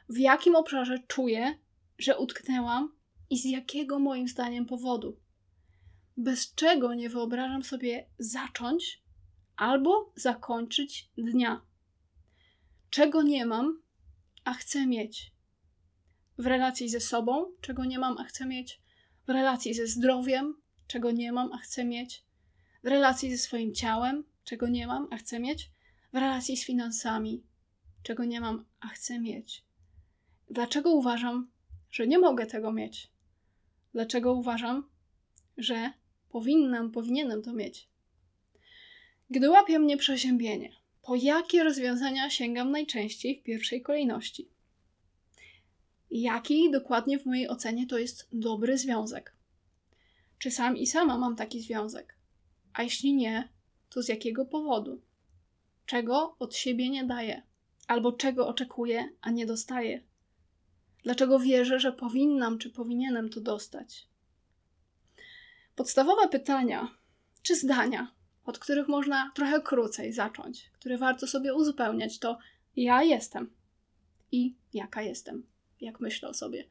W 0.09 0.17
jakim 0.17 0.55
obszarze 0.55 0.99
czuję, 1.07 1.57
że 1.97 2.17
utknęłam 2.17 2.95
i 3.29 3.37
z 3.37 3.45
jakiego 3.45 3.99
moim 3.99 4.27
zdaniem 4.27 4.65
powodu? 4.65 5.17
Bez 6.17 6.55
czego 6.55 6.93
nie 6.93 7.09
wyobrażam 7.09 7.63
sobie 7.63 8.05
zacząć 8.19 9.01
albo 9.55 10.13
zakończyć 10.15 11.09
dnia? 11.17 11.61
Czego 12.89 13.23
nie 13.23 13.45
mam, 13.45 13.81
a 14.43 14.53
chcę 14.53 14.87
mieć? 14.87 15.31
W 16.37 16.45
relacji 16.45 16.89
ze 16.89 16.99
sobą, 16.99 17.45
czego 17.61 17.85
nie 17.85 17.99
mam, 17.99 18.17
a 18.17 18.23
chcę 18.23 18.45
mieć? 18.45 18.81
W 19.27 19.29
relacji 19.29 19.73
ze 19.73 19.87
zdrowiem, 19.87 20.61
czego 20.87 21.11
nie 21.11 21.31
mam, 21.31 21.53
a 21.53 21.57
chcę 21.57 21.85
mieć? 21.85 22.27
w 22.83 22.87
relacji 22.87 23.31
ze 23.31 23.37
swoim 23.37 23.73
ciałem, 23.73 24.23
czego 24.43 24.67
nie 24.67 24.87
mam, 24.87 25.07
a 25.11 25.17
chcę 25.17 25.39
mieć, 25.39 25.71
w 26.13 26.15
relacji 26.15 26.57
z 26.57 26.65
finansami, 26.65 27.43
czego 28.03 28.25
nie 28.25 28.41
mam, 28.41 28.65
a 28.79 28.87
chcę 28.87 29.19
mieć. 29.19 29.63
Dlaczego 30.49 30.91
uważam, 30.91 31.51
że 31.91 32.07
nie 32.07 32.19
mogę 32.19 32.45
tego 32.45 32.71
mieć? 32.71 33.11
Dlaczego 33.93 34.33
uważam, 34.33 34.89
że 35.57 35.91
powinnam, 36.37 36.91
powinienem 36.91 37.41
to 37.41 37.53
mieć? 37.53 37.87
Gdy 39.29 39.49
łapie 39.49 39.79
mnie 39.79 39.97
przeziębienie, 39.97 40.71
po 41.01 41.15
jakie 41.15 41.63
rozwiązania 41.63 42.29
sięgam 42.29 42.71
najczęściej 42.71 43.39
w 43.39 43.43
pierwszej 43.43 43.81
kolejności? 43.81 44.49
Jaki 46.11 46.71
dokładnie 46.71 47.19
w 47.19 47.25
mojej 47.25 47.49
ocenie 47.49 47.87
to 47.87 47.97
jest 47.97 48.27
dobry 48.31 48.77
związek? 48.77 49.33
Czy 50.39 50.51
sam 50.51 50.77
i 50.77 50.87
sama 50.87 51.17
mam 51.17 51.35
taki 51.35 51.61
związek? 51.61 52.15
A 52.73 52.83
jeśli 52.83 53.13
nie, 53.13 53.49
to 53.89 54.01
z 54.01 54.07
jakiego 54.07 54.45
powodu? 54.45 55.01
Czego 55.85 56.35
od 56.39 56.55
siebie 56.55 56.89
nie 56.89 57.03
daję? 57.03 57.41
Albo 57.87 58.11
czego 58.11 58.47
oczekuję, 58.47 59.09
a 59.21 59.31
nie 59.31 59.45
dostaję? 59.45 60.03
Dlaczego 61.03 61.39
wierzę, 61.39 61.79
że 61.79 61.91
powinnam 61.91 62.57
czy 62.57 62.69
powinienem 62.69 63.29
to 63.29 63.41
dostać? 63.41 64.07
Podstawowe 65.77 66.27
pytania 66.27 66.97
czy 67.41 67.55
zdania, 67.55 68.11
od 68.45 68.59
których 68.59 68.87
można 68.87 69.31
trochę 69.35 69.61
krócej 69.61 70.13
zacząć, 70.13 70.69
które 70.73 70.97
warto 70.97 71.27
sobie 71.27 71.55
uzupełniać, 71.55 72.19
to 72.19 72.37
ja 72.75 73.03
jestem 73.03 73.49
i 74.31 74.55
jaka 74.73 75.01
jestem, 75.01 75.45
jak 75.81 75.99
myślę 75.99 76.29
o 76.29 76.33
sobie. 76.33 76.67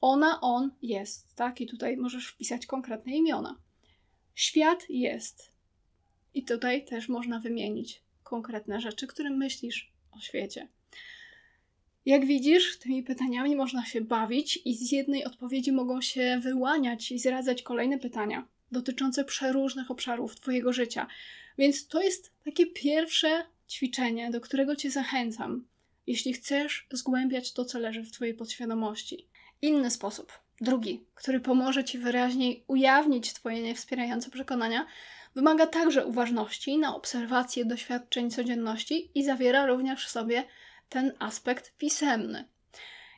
Ona, 0.00 0.40
on 0.40 0.70
jest, 0.82 1.34
tak? 1.34 1.60
I 1.60 1.66
tutaj 1.66 1.96
możesz 1.96 2.28
wpisać 2.28 2.66
konkretne 2.66 3.12
imiona. 3.12 3.56
Świat 4.34 4.90
jest. 4.90 5.52
I 6.34 6.44
tutaj 6.44 6.84
też 6.84 7.08
można 7.08 7.40
wymienić 7.40 8.02
konkretne 8.22 8.80
rzeczy, 8.80 9.06
które 9.06 9.30
myślisz 9.30 9.92
o 10.12 10.20
świecie. 10.20 10.68
Jak 12.06 12.26
widzisz, 12.26 12.78
tymi 12.78 13.02
pytaniami 13.02 13.56
można 13.56 13.84
się 13.84 14.00
bawić 14.00 14.60
i 14.64 14.74
z 14.74 14.92
jednej 14.92 15.24
odpowiedzi 15.24 15.72
mogą 15.72 16.00
się 16.00 16.40
wyłaniać 16.42 17.12
i 17.12 17.18
zradzać 17.18 17.62
kolejne 17.62 17.98
pytania 17.98 18.46
dotyczące 18.72 19.24
przeróżnych 19.24 19.90
obszarów 19.90 20.40
Twojego 20.40 20.72
życia. 20.72 21.06
Więc 21.58 21.86
to 21.86 22.02
jest 22.02 22.32
takie 22.44 22.66
pierwsze 22.66 23.44
ćwiczenie, 23.70 24.30
do 24.30 24.40
którego 24.40 24.76
Cię 24.76 24.90
zachęcam, 24.90 25.66
jeśli 26.06 26.32
chcesz 26.32 26.86
zgłębiać 26.90 27.52
to, 27.52 27.64
co 27.64 27.78
leży 27.78 28.02
w 28.02 28.12
Twojej 28.12 28.34
podświadomości. 28.34 29.26
Inny 29.62 29.90
sposób, 29.90 30.32
drugi, 30.60 31.04
który 31.14 31.40
pomoże 31.40 31.84
Ci 31.84 31.98
wyraźniej 31.98 32.64
ujawnić 32.66 33.32
Twoje 33.32 33.62
niewspierające 33.62 34.30
przekonania, 34.30 34.86
wymaga 35.34 35.66
także 35.66 36.06
uważności 36.06 36.78
na 36.78 36.96
obserwację 36.96 37.64
doświadczeń 37.64 38.30
codzienności 38.30 39.10
i 39.14 39.24
zawiera 39.24 39.66
również 39.66 40.06
w 40.06 40.10
sobie 40.10 40.44
ten 40.92 41.12
aspekt 41.18 41.76
pisemny. 41.76 42.48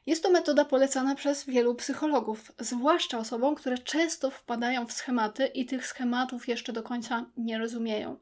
Jest 0.06 0.22
to 0.22 0.30
metoda 0.30 0.64
polecana 0.64 1.14
przez 1.14 1.44
wielu 1.44 1.74
psychologów, 1.74 2.52
zwłaszcza 2.58 3.18
osobom, 3.18 3.54
które 3.54 3.78
często 3.78 4.30
wpadają 4.30 4.86
w 4.86 4.92
schematy 4.92 5.46
i 5.46 5.66
tych 5.66 5.86
schematów 5.86 6.48
jeszcze 6.48 6.72
do 6.72 6.82
końca 6.82 7.26
nie 7.36 7.58
rozumieją. 7.58 8.16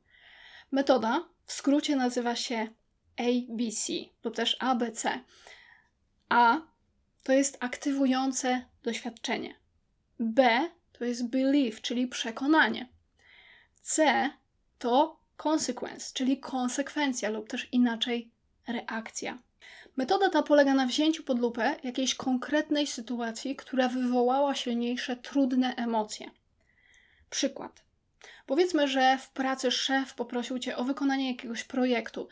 Metoda 0.71 1.25
w 1.47 1.53
skrócie 1.53 1.97
nazywa 1.97 2.37
się 2.37 2.69
ABC 3.17 3.93
lub 4.25 4.37
też 4.37 4.57
ABC. 4.61 5.21
A 6.29 6.61
to 7.23 7.33
jest 7.33 7.57
aktywujące 7.61 8.65
doświadczenie. 8.83 9.55
B 10.21 10.69
to 10.93 11.05
jest 11.05 11.29
belief, 11.29 11.81
czyli 11.81 12.07
przekonanie. 12.07 12.88
C 13.81 14.31
to 14.79 15.21
consequence, 15.45 16.11
czyli 16.15 16.41
konsekwencja 16.41 17.31
lub 17.31 17.49
też 17.49 17.69
inaczej 17.73 18.32
reakcja. 18.68 19.38
Metoda 19.96 20.31
ta 20.31 20.42
polega 20.42 20.75
na 20.75 20.87
wzięciu 20.87 21.22
pod 21.22 21.38
lupę 21.38 21.77
jakiejś 21.83 22.14
konkretnej 22.14 22.87
sytuacji, 22.87 23.57
która 23.57 23.88
wywołała 23.88 24.55
silniejsze, 24.55 25.16
trudne 25.16 25.75
emocje. 25.77 26.31
Przykład. 27.31 27.85
Powiedzmy, 28.46 28.88
że 28.88 29.18
w 29.18 29.31
pracy 29.31 29.70
szef 29.70 30.14
poprosił 30.14 30.59
cię 30.59 30.77
o 30.77 30.85
wykonanie 30.85 31.29
jakiegoś 31.29 31.64
projektu. 31.64 32.29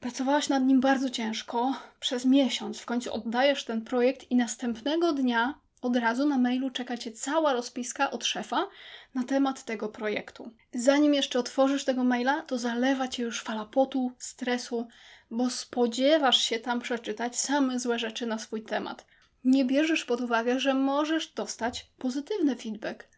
Pracowałaś 0.00 0.48
nad 0.48 0.62
nim 0.64 0.80
bardzo 0.80 1.10
ciężko, 1.10 1.74
przez 2.00 2.24
miesiąc, 2.24 2.80
w 2.80 2.86
końcu 2.86 3.14
oddajesz 3.14 3.64
ten 3.64 3.84
projekt 3.84 4.30
i 4.30 4.36
następnego 4.36 5.12
dnia 5.12 5.54
od 5.82 5.96
razu 5.96 6.28
na 6.28 6.38
mailu 6.38 6.70
czeka 6.70 6.96
cię 6.96 7.12
cała 7.12 7.52
rozpiska 7.52 8.10
od 8.10 8.24
szefa 8.24 8.68
na 9.14 9.24
temat 9.24 9.64
tego 9.64 9.88
projektu. 9.88 10.50
Zanim 10.74 11.14
jeszcze 11.14 11.38
otworzysz 11.38 11.84
tego 11.84 12.04
maila, 12.04 12.42
to 12.42 12.58
zalewa 12.58 13.08
cię 13.08 13.22
już 13.22 13.42
fala 13.42 13.64
potu, 13.64 14.12
stresu, 14.18 14.88
bo 15.30 15.50
spodziewasz 15.50 16.40
się 16.40 16.58
tam 16.58 16.80
przeczytać 16.80 17.38
same 17.38 17.78
złe 17.78 17.98
rzeczy 17.98 18.26
na 18.26 18.38
swój 18.38 18.62
temat. 18.62 19.06
Nie 19.44 19.64
bierzesz 19.64 20.04
pod 20.04 20.20
uwagę, 20.20 20.60
że 20.60 20.74
możesz 20.74 21.32
dostać 21.32 21.86
pozytywny 21.98 22.56
feedback. 22.56 23.08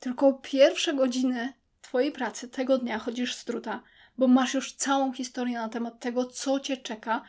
Tylko 0.00 0.32
pierwsze 0.32 0.94
godziny 0.94 1.52
Twojej 1.86 2.12
pracy 2.12 2.48
tego 2.48 2.78
dnia 2.78 2.98
chodzisz 2.98 3.34
z 3.34 3.44
truta, 3.44 3.82
bo 4.18 4.28
masz 4.28 4.54
już 4.54 4.72
całą 4.72 5.12
historię 5.12 5.58
na 5.58 5.68
temat 5.68 6.00
tego, 6.00 6.24
co 6.24 6.60
Cię 6.60 6.76
czeka, 6.76 7.22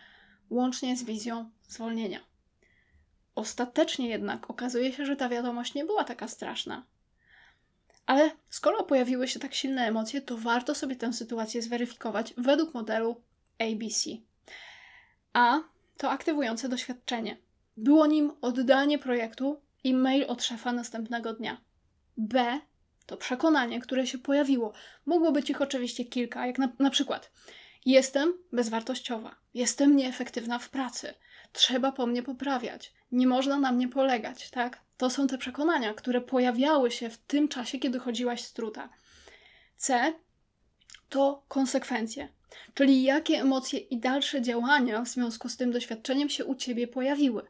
łącznie 0.50 0.98
z 0.98 1.04
wizją 1.04 1.50
zwolnienia. 1.68 2.20
Ostatecznie 3.36 4.10
jednak 4.10 4.50
okazuje 4.50 4.94
się, 4.94 5.06
że 5.06 5.16
ta 5.16 5.30
wiadomość 5.30 5.74
nie 5.74 5.86
była 5.86 6.04
taka 6.04 6.28
straszna. 6.28 6.86
Ale 8.06 8.32
skoro 8.50 8.84
pojawiły 8.84 9.28
się 9.28 9.40
tak 9.40 9.54
silne 9.54 9.88
emocje, 9.88 10.22
to 10.22 10.38
warto 10.38 10.76
sobie 10.76 10.96
tę 10.96 11.14
sytuację 11.14 11.62
zweryfikować 11.62 12.34
według 12.38 12.74
modelu 12.74 13.22
ABC. 13.60 14.10
A 15.38 15.60
to 15.98 16.10
aktywujące 16.10 16.70
doświadczenie. 16.70 17.38
Było 17.78 18.08
nim 18.08 18.32
oddanie 18.42 19.00
projektu 19.00 19.62
i 19.84 19.94
mail 19.94 20.26
od 20.28 20.44
szefa 20.44 20.72
następnego 20.72 21.34
dnia. 21.34 21.62
B 22.18 22.60
to 23.06 23.18
przekonanie, 23.18 23.82
które 23.82 24.08
się 24.08 24.18
pojawiło. 24.18 24.74
Mogło 25.06 25.32
być 25.32 25.50
ich 25.50 25.62
oczywiście 25.62 26.06
kilka, 26.06 26.48
jak 26.48 26.58
na, 26.58 26.70
na 26.80 26.90
przykład 26.90 27.32
jestem 27.86 28.34
bezwartościowa, 28.52 29.36
jestem 29.54 29.96
nieefektywna 29.96 30.60
w 30.60 30.70
pracy, 30.70 31.14
trzeba 31.52 31.92
po 31.92 32.06
mnie 32.06 32.24
poprawiać, 32.24 32.94
nie 33.12 33.28
można 33.28 33.60
na 33.60 33.72
mnie 33.72 33.88
polegać, 33.88 34.50
tak? 34.50 34.82
To 34.98 35.10
są 35.10 35.28
te 35.28 35.38
przekonania, 35.38 35.94
które 35.94 36.22
pojawiały 36.22 36.92
się 36.92 37.10
w 37.10 37.18
tym 37.18 37.48
czasie, 37.48 37.80
kiedy 37.80 38.00
chodziłaś 38.00 38.42
z 38.42 38.54
truta. 38.54 38.90
C 39.76 40.14
to 41.10 41.44
konsekwencje, 41.48 42.30
czyli 42.74 43.04
jakie 43.04 43.42
emocje 43.42 43.80
i 43.80 43.98
dalsze 43.98 44.42
działania 44.42 45.02
w 45.02 45.08
związku 45.08 45.50
z 45.50 45.58
tym 45.58 45.72
doświadczeniem 45.72 46.30
się 46.30 46.46
u 46.46 46.56
ciebie 46.56 46.88
pojawiły. 46.88 47.48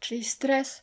Czyli 0.00 0.24
stres, 0.24 0.82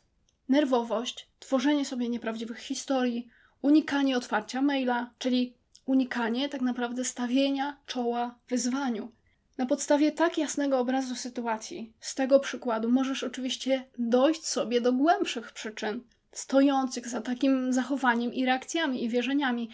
nerwowość, 0.50 1.30
tworzenie 1.40 1.86
sobie 1.86 2.10
nieprawdziwych 2.10 2.60
historii, 2.60 3.28
unikanie 3.62 4.18
otwarcia 4.18 4.62
maila, 4.62 5.14
czyli 5.18 5.54
unikanie 5.86 6.50
tak 6.50 6.62
naprawdę 6.62 7.06
stawienia 7.06 7.78
czoła 7.86 8.36
wyzwaniu. 8.50 9.12
Na 9.58 9.66
podstawie 9.66 10.12
tak 10.12 10.38
jasnego 10.38 10.80
obrazu 10.80 11.16
sytuacji, 11.16 11.94
z 12.00 12.16
tego 12.16 12.40
przykładu, 12.40 12.92
możesz 12.92 13.24
oczywiście 13.24 13.86
dojść 13.98 14.46
sobie 14.46 14.82
do 14.82 14.94
głębszych 14.94 15.52
przyczyn 15.52 16.02
stojących 16.32 17.08
za 17.08 17.22
takim 17.22 17.74
zachowaniem 17.74 18.34
i 18.34 18.46
reakcjami 18.46 19.04
i 19.04 19.10
wierzeniami. 19.10 19.70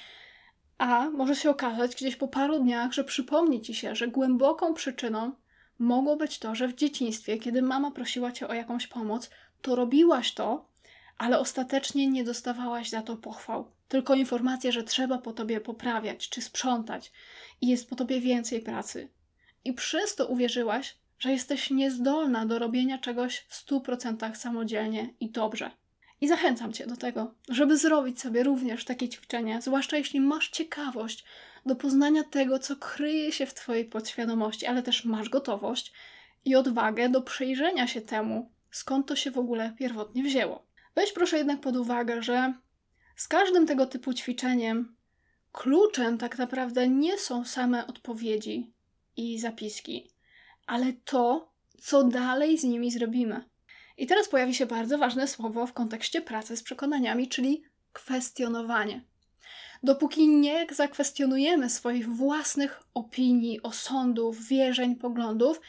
A 0.81 1.09
może 1.09 1.35
się 1.35 1.49
okazać 1.49 1.95
gdzieś 1.95 2.15
po 2.15 2.27
paru 2.27 2.59
dniach, 2.59 2.93
że 2.93 3.03
przypomni 3.03 3.61
ci 3.61 3.73
się, 3.73 3.95
że 3.95 4.07
głęboką 4.07 4.73
przyczyną 4.73 5.31
mogło 5.79 6.15
być 6.15 6.39
to, 6.39 6.55
że 6.55 6.67
w 6.67 6.75
dzieciństwie, 6.75 7.37
kiedy 7.37 7.61
mama 7.61 7.91
prosiła 7.91 8.31
cię 8.31 8.47
o 8.47 8.53
jakąś 8.53 8.87
pomoc, 8.87 9.29
to 9.61 9.75
robiłaś 9.75 10.33
to, 10.33 10.69
ale 11.17 11.39
ostatecznie 11.39 12.07
nie 12.07 12.23
dostawałaś 12.23 12.89
za 12.89 13.01
to 13.01 13.17
pochwał. 13.17 13.71
Tylko 13.87 14.15
informację, 14.15 14.71
że 14.71 14.83
trzeba 14.83 15.17
po 15.17 15.31
tobie 15.33 15.59
poprawiać 15.59 16.29
czy 16.29 16.41
sprzątać 16.41 17.11
i 17.61 17.67
jest 17.67 17.89
po 17.89 17.95
tobie 17.95 18.21
więcej 18.21 18.61
pracy. 18.61 19.09
I 19.65 19.73
przez 19.73 20.15
to 20.15 20.27
uwierzyłaś, 20.27 20.97
że 21.19 21.31
jesteś 21.31 21.69
niezdolna 21.69 22.45
do 22.45 22.59
robienia 22.59 22.97
czegoś 22.97 23.39
w 23.47 23.55
stu 23.55 23.81
procentach 23.81 24.37
samodzielnie 24.37 25.13
i 25.19 25.29
dobrze. 25.29 25.71
I 26.21 26.27
zachęcam 26.27 26.73
Cię 26.73 26.87
do 26.87 26.97
tego, 26.97 27.33
żeby 27.49 27.77
zrobić 27.77 28.21
sobie 28.21 28.43
również 28.43 28.85
takie 28.85 29.09
ćwiczenia, 29.09 29.61
zwłaszcza 29.61 29.97
jeśli 29.97 30.21
masz 30.21 30.49
ciekawość 30.49 31.25
do 31.65 31.75
poznania 31.75 32.23
tego, 32.23 32.59
co 32.59 32.75
kryje 32.75 33.31
się 33.31 33.45
w 33.45 33.53
Twojej 33.53 33.85
podświadomości, 33.85 34.65
ale 34.65 34.83
też 34.83 35.05
masz 35.05 35.29
gotowość 35.29 35.93
i 36.45 36.55
odwagę 36.55 37.09
do 37.09 37.21
przyjrzenia 37.21 37.87
się 37.87 38.01
temu, 38.01 38.51
skąd 38.71 39.07
to 39.07 39.15
się 39.15 39.31
w 39.31 39.37
ogóle 39.37 39.73
pierwotnie 39.79 40.23
wzięło. 40.23 40.65
Weź 40.95 41.13
proszę 41.13 41.37
jednak 41.37 41.61
pod 41.61 41.75
uwagę, 41.75 42.21
że 42.23 42.53
z 43.15 43.27
każdym 43.27 43.67
tego 43.67 43.85
typu 43.85 44.13
ćwiczeniem 44.13 44.95
kluczem 45.51 46.17
tak 46.17 46.37
naprawdę 46.37 46.87
nie 46.87 47.17
są 47.17 47.45
same 47.45 47.87
odpowiedzi 47.87 48.73
i 49.17 49.39
zapiski, 49.39 50.11
ale 50.67 50.93
to, 50.93 51.51
co 51.81 52.03
dalej 52.03 52.57
z 52.57 52.63
nimi 52.63 52.91
zrobimy. 52.91 53.50
I 54.01 54.07
teraz 54.07 54.29
pojawi 54.29 54.53
się 54.53 54.65
bardzo 54.65 54.97
ważne 54.97 55.27
słowo 55.27 55.67
w 55.67 55.73
kontekście 55.73 56.21
pracy 56.21 56.57
z 56.57 56.63
przekonaniami, 56.63 57.27
czyli 57.27 57.63
kwestionowanie. 57.93 59.01
Dopóki 59.83 60.27
nie 60.27 60.67
zakwestionujemy 60.71 61.69
swoich 61.69 62.09
własnych 62.09 62.83
opinii, 62.93 63.61
osądów, 63.61 64.47
wierzeń, 64.47 64.95
poglądów, 64.95 65.61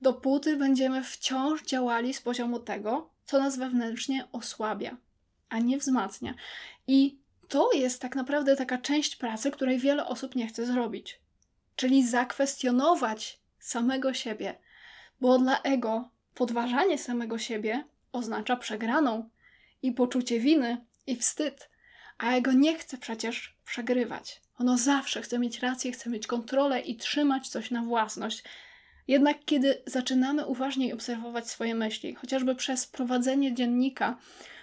dopóty 0.00 0.56
będziemy 0.56 1.04
wciąż 1.04 1.62
działali 1.62 2.14
z 2.14 2.20
poziomu 2.20 2.58
tego, 2.58 3.10
co 3.24 3.38
nas 3.38 3.56
wewnętrznie 3.56 4.28
osłabia, 4.32 4.96
a 5.48 5.58
nie 5.58 5.78
wzmacnia. 5.78 6.34
I 6.86 7.18
to 7.48 7.72
jest 7.72 8.00
tak 8.00 8.16
naprawdę 8.16 8.56
taka 8.56 8.78
część 8.78 9.16
pracy, 9.16 9.50
której 9.50 9.78
wiele 9.78 10.06
osób 10.06 10.34
nie 10.34 10.46
chce 10.46 10.66
zrobić. 10.66 11.20
Czyli 11.76 12.06
zakwestionować 12.06 13.38
samego 13.58 14.14
siebie, 14.14 14.54
bo 15.20 15.38
dla 15.38 15.62
ego 15.62 16.12
podważanie 16.34 16.98
samego 16.98 17.38
siebie 17.38 17.84
oznacza 18.12 18.56
przegraną 18.56 19.28
i 19.82 19.92
poczucie 19.92 20.40
winy 20.40 20.84
i 21.06 21.16
wstyd, 21.16 21.68
a 22.18 22.32
ego 22.32 22.52
nie 22.52 22.78
chce 22.78 22.98
przecież 22.98 23.56
przegrywać. 23.64 24.40
Ono 24.58 24.78
zawsze 24.78 25.22
chce 25.22 25.38
mieć 25.38 25.58
rację, 25.58 25.92
chce 25.92 26.10
mieć 26.10 26.26
kontrolę 26.26 26.80
i 26.80 26.96
trzymać 26.96 27.48
coś 27.48 27.70
na 27.70 27.82
własność. 27.82 28.44
Jednak 29.08 29.44
kiedy 29.44 29.82
zaczynamy 29.86 30.46
uważniej 30.46 30.92
obserwować 30.92 31.50
swoje 31.50 31.74
myśli, 31.74 32.14
chociażby 32.14 32.54
przez 32.54 32.86
prowadzenie 32.86 33.54
dziennika, 33.54 34.18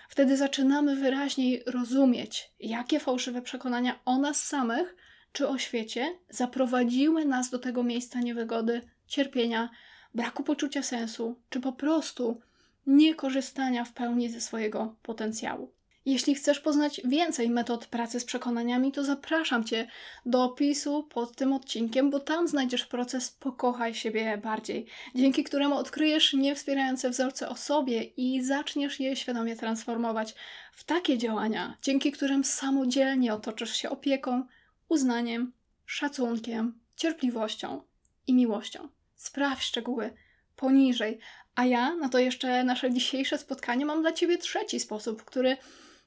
wtedy 0.09 0.37
zaczynamy 0.37 0.95
wyraźniej 0.95 1.63
rozumieć, 1.65 2.51
jakie 2.59 2.99
fałszywe 2.99 3.41
przekonania 3.41 3.99
o 4.05 4.17
nas 4.17 4.45
samych 4.45 4.95
czy 5.31 5.47
o 5.47 5.57
świecie 5.57 6.17
zaprowadziły 6.29 7.25
nas 7.25 7.49
do 7.49 7.59
tego 7.59 7.83
miejsca 7.83 8.19
niewygody, 8.19 8.81
cierpienia, 9.07 9.69
braku 10.15 10.43
poczucia 10.43 10.83
sensu, 10.83 11.35
czy 11.49 11.59
po 11.59 11.71
prostu 11.71 12.41
niekorzystania 12.87 13.85
w 13.85 13.93
pełni 13.93 14.29
ze 14.29 14.41
swojego 14.41 14.95
potencjału. 15.03 15.71
Jeśli 16.05 16.35
chcesz 16.35 16.59
poznać 16.59 17.01
więcej 17.05 17.49
metod 17.49 17.87
pracy 17.87 18.19
z 18.19 18.25
przekonaniami, 18.25 18.91
to 18.91 19.03
zapraszam 19.03 19.63
Cię 19.63 19.87
do 20.25 20.43
opisu 20.43 21.03
pod 21.03 21.35
tym 21.35 21.53
odcinkiem, 21.53 22.09
bo 22.09 22.19
tam 22.19 22.47
znajdziesz 22.47 22.85
proces 22.85 23.31
Pokochaj 23.31 23.95
siebie 23.95 24.37
bardziej, 24.37 24.85
dzięki 25.15 25.43
któremu 25.43 25.75
odkryjesz 25.75 26.33
niewspierające 26.33 27.09
wzorce 27.09 27.49
o 27.49 27.55
sobie 27.55 28.03
i 28.03 28.43
zaczniesz 28.43 28.99
je 28.99 29.15
świadomie 29.15 29.55
transformować 29.55 30.35
w 30.73 30.83
takie 30.83 31.17
działania, 31.17 31.77
dzięki 31.81 32.11
którym 32.11 32.43
samodzielnie 32.43 33.33
otoczysz 33.33 33.75
się 33.75 33.89
opieką, 33.89 34.43
uznaniem, 34.89 35.51
szacunkiem, 35.85 36.79
cierpliwością 36.95 37.81
i 38.27 38.33
miłością. 38.33 38.87
Sprawdź 39.19 39.63
szczegóły 39.63 40.13
poniżej. 40.55 41.19
A 41.55 41.65
ja 41.65 41.95
na 41.95 42.09
to 42.09 42.19
jeszcze 42.19 42.63
nasze 42.63 42.91
dzisiejsze 42.91 43.37
spotkanie 43.37 43.85
mam 43.85 44.01
dla 44.01 44.11
Ciebie 44.11 44.37
trzeci 44.37 44.79
sposób, 44.79 45.23
który 45.25 45.57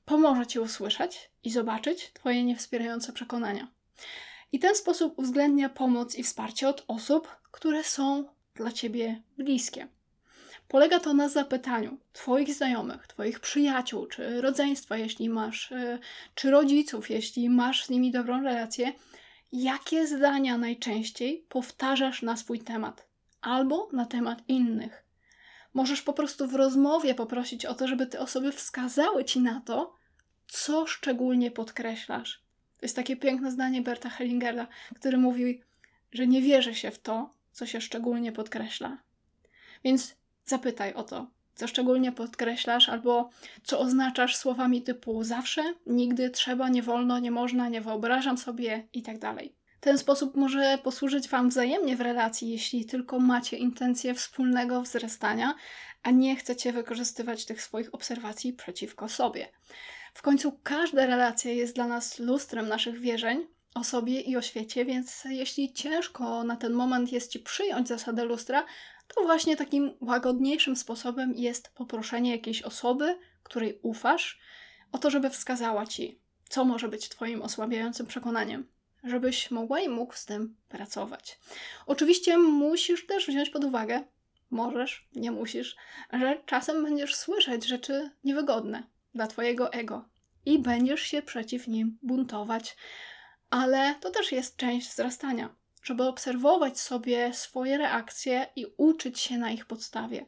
pomoże 0.04 0.46
Ci 0.46 0.58
usłyszeć 0.58 1.30
i 1.44 1.50
zobaczyć 1.50 2.12
Twoje 2.12 2.44
niewspierające 2.44 3.12
przekonania. 3.12 3.68
I 4.52 4.58
ten 4.58 4.74
sposób 4.74 5.18
uwzględnia 5.18 5.68
pomoc 5.68 6.14
i 6.14 6.22
wsparcie 6.22 6.68
od 6.68 6.84
osób, 6.88 7.36
które 7.50 7.84
są 7.84 8.24
dla 8.54 8.72
Ciebie 8.72 9.22
bliskie. 9.38 9.88
Polega 10.68 11.00
to 11.00 11.14
na 11.14 11.28
zapytaniu 11.28 11.98
Twoich 12.12 12.54
znajomych, 12.54 13.06
Twoich 13.06 13.40
przyjaciół, 13.40 14.06
czy 14.06 14.40
rodzeństwa, 14.40 14.96
jeśli 14.96 15.28
masz, 15.28 15.72
e, 15.72 15.98
czy 16.34 16.50
rodziców, 16.50 17.10
jeśli 17.10 17.50
masz 17.50 17.84
z 17.84 17.90
nimi 17.90 18.10
dobrą 18.10 18.42
relację, 18.42 18.92
jakie 19.52 20.06
zdania 20.06 20.58
najczęściej 20.58 21.46
powtarzasz 21.48 22.22
na 22.22 22.36
swój 22.36 22.60
temat 22.60 23.06
albo 23.40 23.88
na 23.92 24.06
temat 24.06 24.42
innych. 24.48 25.04
Możesz 25.74 26.02
po 26.02 26.12
prostu 26.12 26.46
w 26.46 26.54
rozmowie 26.54 27.14
poprosić 27.14 27.66
o 27.66 27.74
to, 27.74 27.88
żeby 27.88 28.06
te 28.06 28.20
osoby 28.20 28.52
wskazały 28.52 29.24
ci 29.24 29.40
na 29.40 29.60
to, 29.60 29.96
co 30.46 30.86
szczególnie 30.86 31.50
podkreślasz. 31.50 32.42
To 32.78 32.84
jest 32.84 32.96
takie 32.96 33.16
piękne 33.16 33.50
zdanie 33.50 33.82
Berta 33.82 34.08
Hellingera, 34.08 34.66
który 34.94 35.18
mówi, 35.18 35.62
że 36.12 36.26
nie 36.26 36.42
wierzy 36.42 36.74
się 36.74 36.90
w 36.90 36.98
to, 36.98 37.30
co 37.52 37.66
się 37.66 37.80
szczególnie 37.80 38.32
podkreśla. 38.32 38.98
Więc 39.84 40.14
zapytaj 40.44 40.94
o 40.94 41.02
to, 41.02 41.26
co 41.54 41.68
szczególnie 41.68 42.12
podkreślasz, 42.12 42.88
albo 42.88 43.30
co 43.64 43.80
oznaczasz 43.80 44.36
słowami 44.36 44.82
typu 44.82 45.24
zawsze, 45.24 45.62
nigdy, 45.86 46.30
trzeba, 46.30 46.68
nie 46.68 46.82
wolno, 46.82 47.18
nie 47.18 47.30
można, 47.30 47.68
nie 47.68 47.80
wyobrażam 47.80 48.38
sobie 48.38 48.88
itd. 48.92 49.18
Tak 49.20 49.38
Ten 49.80 49.98
sposób 49.98 50.36
może 50.36 50.78
posłużyć 50.82 51.28
Wam 51.28 51.48
wzajemnie 51.48 51.96
w 51.96 52.00
relacji, 52.00 52.50
jeśli 52.50 52.86
tylko 52.86 53.18
macie 53.18 53.56
intencję 53.56 54.14
wspólnego 54.14 54.82
wzrastania, 54.82 55.54
a 56.02 56.10
nie 56.10 56.36
chcecie 56.36 56.72
wykorzystywać 56.72 57.44
tych 57.44 57.62
swoich 57.62 57.94
obserwacji 57.94 58.52
przeciwko 58.52 59.08
sobie. 59.08 59.48
W 60.14 60.22
końcu 60.22 60.58
każda 60.62 61.06
relacja 61.06 61.52
jest 61.52 61.74
dla 61.74 61.86
nas 61.86 62.18
lustrem 62.18 62.68
naszych 62.68 63.00
wierzeń 63.00 63.46
o 63.74 63.84
sobie 63.84 64.20
i 64.20 64.36
o 64.36 64.42
świecie, 64.42 64.84
więc 64.84 65.24
jeśli 65.24 65.72
ciężko 65.72 66.44
na 66.44 66.56
ten 66.56 66.72
moment 66.72 67.12
jest 67.12 67.32
Ci 67.32 67.38
przyjąć 67.38 67.88
zasadę 67.88 68.24
lustra, 68.24 68.64
to 69.14 69.22
właśnie 69.22 69.56
takim 69.56 69.94
łagodniejszym 70.00 70.76
sposobem 70.76 71.34
jest 71.34 71.68
poproszenie 71.74 72.30
jakiejś 72.30 72.62
osoby, 72.62 73.18
której 73.42 73.78
ufasz, 73.82 74.40
o 74.92 74.98
to, 74.98 75.10
żeby 75.10 75.30
wskazała 75.30 75.86
ci, 75.86 76.20
co 76.48 76.64
może 76.64 76.88
być 76.88 77.08
Twoim 77.08 77.42
osłabiającym 77.42 78.06
przekonaniem, 78.06 78.66
żebyś 79.04 79.50
mogła 79.50 79.80
i 79.80 79.88
mógł 79.88 80.14
z 80.14 80.24
tym 80.24 80.56
pracować. 80.68 81.38
Oczywiście 81.86 82.38
musisz 82.38 83.06
też 83.06 83.26
wziąć 83.26 83.50
pod 83.50 83.64
uwagę 83.64 84.04
możesz, 84.50 85.08
nie 85.14 85.30
musisz, 85.30 85.76
że 86.12 86.42
czasem 86.46 86.84
będziesz 86.84 87.14
słyszeć 87.14 87.66
rzeczy 87.66 88.10
niewygodne 88.24 88.82
dla 89.14 89.26
Twojego 89.26 89.72
ego 89.72 90.08
i 90.46 90.58
będziesz 90.58 91.00
się 91.02 91.22
przeciw 91.22 91.68
nim 91.68 91.98
buntować, 92.02 92.76
ale 93.50 93.94
to 94.00 94.10
też 94.10 94.32
jest 94.32 94.56
część 94.56 94.88
wzrastania, 94.88 95.54
żeby 95.82 96.02
obserwować 96.02 96.80
sobie 96.80 97.34
swoje 97.34 97.78
reakcje 97.78 98.46
i 98.56 98.66
uczyć 98.76 99.20
się 99.20 99.38
na 99.38 99.50
ich 99.50 99.66
podstawie. 99.66 100.26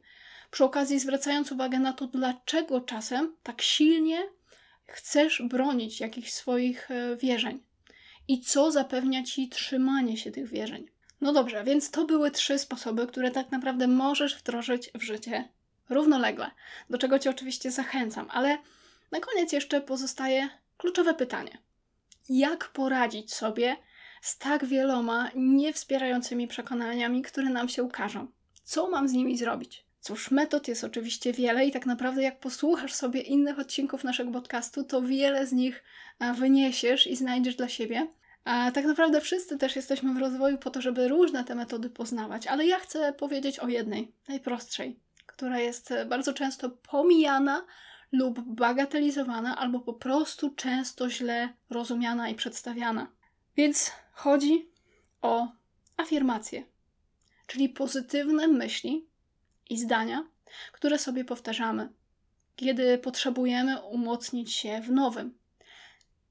Przy 0.51 0.65
okazji 0.65 0.99
zwracając 0.99 1.53
uwagę 1.53 1.79
na 1.79 1.93
to, 1.93 2.07
dlaczego 2.07 2.81
czasem 2.81 3.37
tak 3.43 3.63
silnie 3.63 4.23
chcesz 4.87 5.43
bronić 5.43 6.01
jakichś 6.01 6.33
swoich 6.33 6.91
e, 6.91 7.17
wierzeń 7.17 7.63
i 8.29 8.41
co 8.41 8.71
zapewnia 8.71 9.23
ci 9.23 9.49
trzymanie 9.49 10.17
się 10.17 10.31
tych 10.31 10.49
wierzeń. 10.49 10.89
No 11.21 11.33
dobrze, 11.33 11.65
więc 11.65 11.91
to 11.91 12.05
były 12.05 12.31
trzy 12.31 12.59
sposoby, 12.59 13.07
które 13.07 13.31
tak 13.31 13.51
naprawdę 13.51 13.89
możesz 13.89 14.37
wdrożyć 14.37 14.91
w 14.95 15.03
życie 15.03 15.49
równolegle, 15.89 16.51
do 16.91 16.99
czego 16.99 17.19
cię 17.19 17.31
oczywiście 17.31 17.71
zachęcam, 17.71 18.27
ale 18.31 18.59
na 19.11 19.21
koniec 19.21 19.53
jeszcze 19.53 19.81
pozostaje 19.81 20.49
kluczowe 20.77 21.15
pytanie: 21.15 21.59
jak 22.29 22.69
poradzić 22.69 23.35
sobie 23.35 23.77
z 24.25 24.39
tak 24.39 24.65
wieloma 24.65 25.31
niewspierającymi 25.35 26.49
przekonaniami, 26.49 27.23
które 27.23 27.49
nam 27.51 27.69
się 27.69 27.83
ukażą? 27.83 28.27
Co 28.63 28.91
mam 28.91 29.09
z 29.09 29.13
nimi 29.13 29.39
zrobić? 29.39 29.87
Cóż, 30.01 30.31
metod 30.31 30.69
jest 30.69 30.85
oczywiście 30.85 31.33
wiele 31.33 31.67
i 31.67 31.73
tak 31.73 31.87
naprawdę 31.87 32.23
jak 32.23 32.41
posłuchasz 32.41 32.95
sobie 32.95 33.21
innych 33.21 33.59
odcinków 33.59 34.05
naszego 34.05 34.31
podcastu, 34.31 34.85
to 34.85 35.03
wiele 35.03 35.47
z 35.47 35.53
nich 35.53 35.85
wyniesiesz 36.39 37.07
i 37.07 37.17
znajdziesz 37.17 37.57
dla 37.57 37.69
siebie. 37.69 38.07
A 38.45 38.71
tak 38.71 38.85
naprawdę 38.85 39.21
wszyscy 39.21 39.59
też 39.59 39.77
jesteśmy 39.77 40.15
w 40.15 40.19
rozwoju 40.19 40.59
po 40.59 40.71
to, 40.71 40.81
żeby 40.81 41.09
różne 41.09 41.45
te 41.45 41.55
metody 41.55 41.91
poznawać, 41.91 42.47
ale 42.47 42.67
ja 42.67 42.79
chcę 42.79 43.13
powiedzieć 43.13 43.59
o 43.59 43.69
jednej, 43.69 44.13
najprostszej, 44.29 45.01
która 45.27 45.59
jest 45.59 45.95
bardzo 46.07 46.33
często 46.33 46.71
pomijana 46.71 47.65
lub 48.13 48.41
bagatelizowana, 48.41 49.57
albo 49.59 49.81
po 49.81 49.95
prostu 49.95 50.51
często 50.51 51.11
źle 51.11 51.49
rozumiana 51.71 52.29
i 52.29 52.35
przedstawiana. 52.35 53.07
Więc 53.57 53.93
chodzi 54.13 54.69
o 55.23 55.49
afirmacje, 55.97 56.65
czyli 57.47 57.69
pozytywne 57.69 58.49
myśli 58.49 59.07
i 59.71 59.79
zdania, 59.79 60.27
które 60.73 60.99
sobie 60.99 61.25
powtarzamy, 61.25 61.89
kiedy 62.57 62.99
potrzebujemy 62.99 63.83
umocnić 63.83 64.53
się 64.53 64.81
w 64.81 64.91
nowym. 64.91 65.39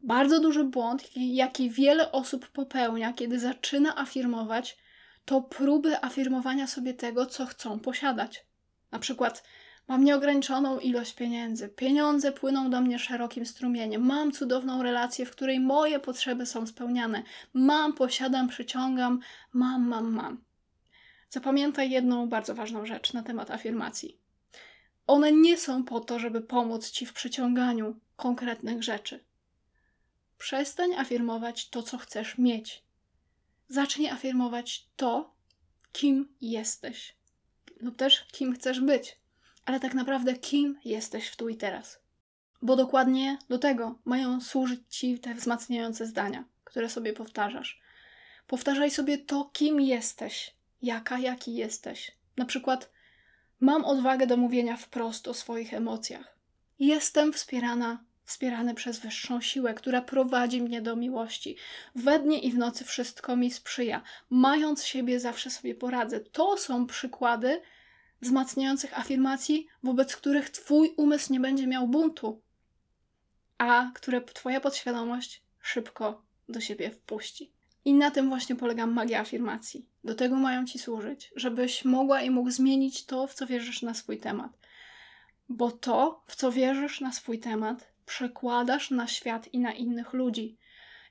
Bardzo 0.02 0.40
duży 0.40 0.64
błąd, 0.64 1.10
jaki 1.16 1.70
wiele 1.70 2.12
osób 2.12 2.48
popełnia, 2.48 3.14
kiedy 3.14 3.40
zaczyna 3.40 3.98
afirmować, 3.98 4.78
to 5.26 5.42
próby 5.42 6.04
afirmowania 6.04 6.68
sobie 6.68 6.94
tego, 6.94 7.26
co 7.26 7.46
chcą 7.46 7.80
posiadać. 7.80 8.46
Na 8.92 9.00
przykład, 9.00 9.44
mam 9.88 10.04
nieograniczoną 10.04 10.80
ilość 10.80 11.14
pieniędzy, 11.14 11.70
pieniądze 11.70 12.32
płyną 12.32 12.70
do 12.70 12.82
mnie 12.82 13.00
szerokim 13.00 13.46
strumieniem, 13.46 14.06
mam 14.06 14.32
cudowną 14.32 14.84
relację, 14.84 15.26
w 15.26 15.32
której 15.32 15.60
moje 15.60 16.00
potrzeby 16.00 16.46
są 16.46 16.68
spełniane, 16.68 17.24
mam, 17.54 17.94
posiadam, 17.94 18.48
przyciągam, 18.48 19.20
mam, 19.54 19.88
mam, 19.88 20.14
mam. 20.14 20.44
Zapamiętaj 21.30 21.90
jedną 21.90 22.30
bardzo 22.30 22.56
ważną 22.56 22.86
rzecz 22.86 23.14
na 23.14 23.24
temat 23.24 23.52
afirmacji. 23.52 24.18
One 25.08 25.32
nie 25.32 25.58
są 25.58 25.84
po 25.84 26.00
to, 26.00 26.20
żeby 26.20 26.42
pomóc 26.42 26.92
ci 26.92 27.06
w 27.06 27.14
przyciąganiu 27.14 28.00
konkretnych 28.16 28.84
rzeczy. 28.84 29.24
Przestań 30.38 30.94
afirmować 30.94 31.70
to, 31.70 31.84
co 31.84 31.98
chcesz 31.98 32.38
mieć. 32.38 32.84
Zacznij 33.68 34.10
afirmować 34.10 34.88
to, 34.96 35.34
kim 35.92 36.36
jesteś, 36.42 37.16
lub 37.80 37.96
też 37.96 38.28
kim 38.32 38.54
chcesz 38.54 38.80
być, 38.80 39.23
ale 39.66 39.80
tak 39.80 39.94
naprawdę 39.94 40.36
kim 40.36 40.80
jesteś 40.86 41.28
w 41.28 41.36
tu 41.36 41.50
i 41.50 41.56
teraz. 41.56 42.00
Bo 42.62 42.76
dokładnie 42.76 43.38
do 43.50 43.60
tego 43.60 44.00
mają 44.06 44.42
służyć 44.42 44.82
ci 44.90 45.20
te 45.20 45.36
wzmacniające 45.36 46.06
zdania, 46.06 46.44
które 46.64 46.90
sobie 46.90 47.14
powtarzasz. 47.14 47.82
Powtarzaj 48.48 48.92
sobie 48.92 49.18
to, 49.18 49.50
kim 49.54 49.82
jesteś, 49.82 50.56
jaka, 50.82 51.20
jaki 51.20 51.56
jesteś. 51.56 52.12
Na 52.38 52.46
przykład, 52.46 52.92
mam 53.60 53.86
odwagę 53.86 54.28
do 54.28 54.38
mówienia 54.38 54.78
wprost 54.78 55.28
o 55.28 55.34
swoich 55.34 55.74
emocjach. 55.74 56.38
Jestem 56.80 57.34
wspierana, 57.34 58.04
wspierany 58.24 58.74
przez 58.76 59.00
wyższą 59.00 59.42
siłę, 59.42 59.74
która 59.74 60.02
prowadzi 60.02 60.62
mnie 60.62 60.82
do 60.82 60.96
miłości. 60.96 61.58
We 61.96 62.20
dnie 62.20 62.40
i 62.40 62.52
w 62.52 62.58
nocy 62.58 62.86
wszystko 62.86 63.36
mi 63.36 63.52
sprzyja. 63.52 64.02
Mając 64.30 64.86
siebie, 64.86 65.20
zawsze 65.20 65.50
sobie 65.50 65.76
poradzę. 65.76 66.20
To 66.20 66.58
są 66.58 66.88
przykłady 66.88 67.62
wzmacniających 68.24 69.00
afirmacji, 69.00 69.68
wobec 69.84 70.16
których 70.16 70.50
Twój 70.50 70.94
umysł 70.98 71.34
nie 71.34 71.40
będzie 71.40 71.68
miał 71.68 71.88
buntu, 71.88 72.42
a 73.58 73.92
które 73.96 74.22
Twoja 74.22 74.62
podświadomość 74.62 75.42
szybko 75.62 76.22
do 76.50 76.62
siebie 76.62 76.92
wpuści. 76.92 77.52
I 77.86 77.94
na 77.94 78.12
tym 78.12 78.30
właśnie 78.30 78.56
polega 78.56 78.88
magia 78.88 79.20
afirmacji. 79.20 79.86
Do 80.04 80.16
tego 80.16 80.36
mają 80.36 80.66
ci 80.66 80.80
służyć, 80.80 81.32
żebyś 81.36 81.86
mogła 81.86 82.22
i 82.22 82.30
mógł 82.30 82.52
zmienić 82.52 83.06
to, 83.06 83.28
w 83.28 83.34
co 83.34 83.48
wierzysz 83.48 83.82
na 83.82 83.94
swój 83.94 84.20
temat. 84.20 84.52
Bo 85.50 85.72
to, 85.72 86.24
w 86.28 86.36
co 86.36 86.52
wierzysz 86.52 87.02
na 87.02 87.12
swój 87.12 87.40
temat, 87.40 87.94
przekładasz 88.06 88.92
na 88.92 89.08
świat 89.08 89.54
i 89.54 89.60
na 89.60 89.74
innych 89.74 90.14
ludzi. 90.14 90.58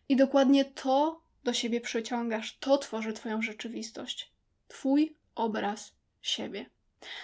I 0.08 0.16
dokładnie 0.16 0.64
to 0.64 1.22
do 1.44 1.52
siebie 1.52 1.80
przyciągasz, 1.80 2.58
to 2.58 2.78
tworzy 2.78 3.12
Twoją 3.12 3.42
rzeczywistość. 3.42 4.32
Twój 4.68 5.16
obraz 5.34 5.94
siebie. 6.22 6.70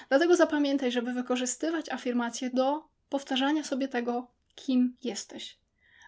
Dlatego 0.09 0.37
zapamiętaj, 0.37 0.93
żeby 0.93 1.13
wykorzystywać 1.13 1.89
afirmacje 1.89 2.51
do 2.51 2.89
powtarzania 3.09 3.65
sobie 3.65 3.89
tego, 3.89 4.31
kim 4.55 4.97
jesteś. 5.05 5.59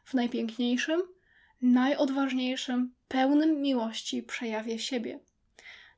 W 0.04 0.14
najpiękniejszym, 0.14 1.02
najodważniejszym, 1.62 2.94
pełnym 3.08 3.62
miłości 3.62 4.22
przejawie 4.22 4.78
siebie. 4.78 5.20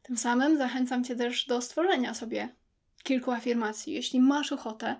Tym 0.03 0.17
samym 0.17 0.59
zachęcam 0.59 1.05
Cię 1.05 1.17
też 1.17 1.47
do 1.47 1.61
stworzenia 1.61 2.15
sobie 2.15 2.49
kilku 3.03 3.31
afirmacji. 3.31 3.93
Jeśli 3.93 4.21
masz 4.21 4.53
ochotę, 4.53 4.97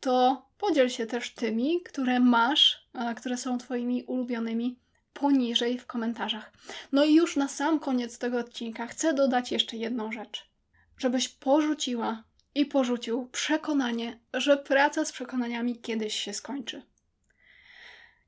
to 0.00 0.46
podziel 0.58 0.88
się 0.88 1.06
też 1.06 1.34
tymi, 1.34 1.82
które 1.82 2.20
masz, 2.20 2.88
które 3.16 3.36
są 3.36 3.58
Twoimi 3.58 4.02
ulubionymi 4.02 4.78
poniżej 5.12 5.78
w 5.78 5.86
komentarzach. 5.86 6.52
No 6.92 7.04
i 7.04 7.14
już 7.14 7.36
na 7.36 7.48
sam 7.48 7.80
koniec 7.80 8.18
tego 8.18 8.38
odcinka 8.38 8.86
chcę 8.86 9.14
dodać 9.14 9.52
jeszcze 9.52 9.76
jedną 9.76 10.12
rzecz. 10.12 10.53
Żebyś 10.98 11.28
porzuciła 11.28 12.24
i 12.54 12.66
porzucił 12.66 13.28
przekonanie, 13.32 14.18
że 14.34 14.56
praca 14.56 15.04
z 15.04 15.12
przekonaniami 15.12 15.80
kiedyś 15.80 16.14
się 16.14 16.32
skończy. 16.32 16.82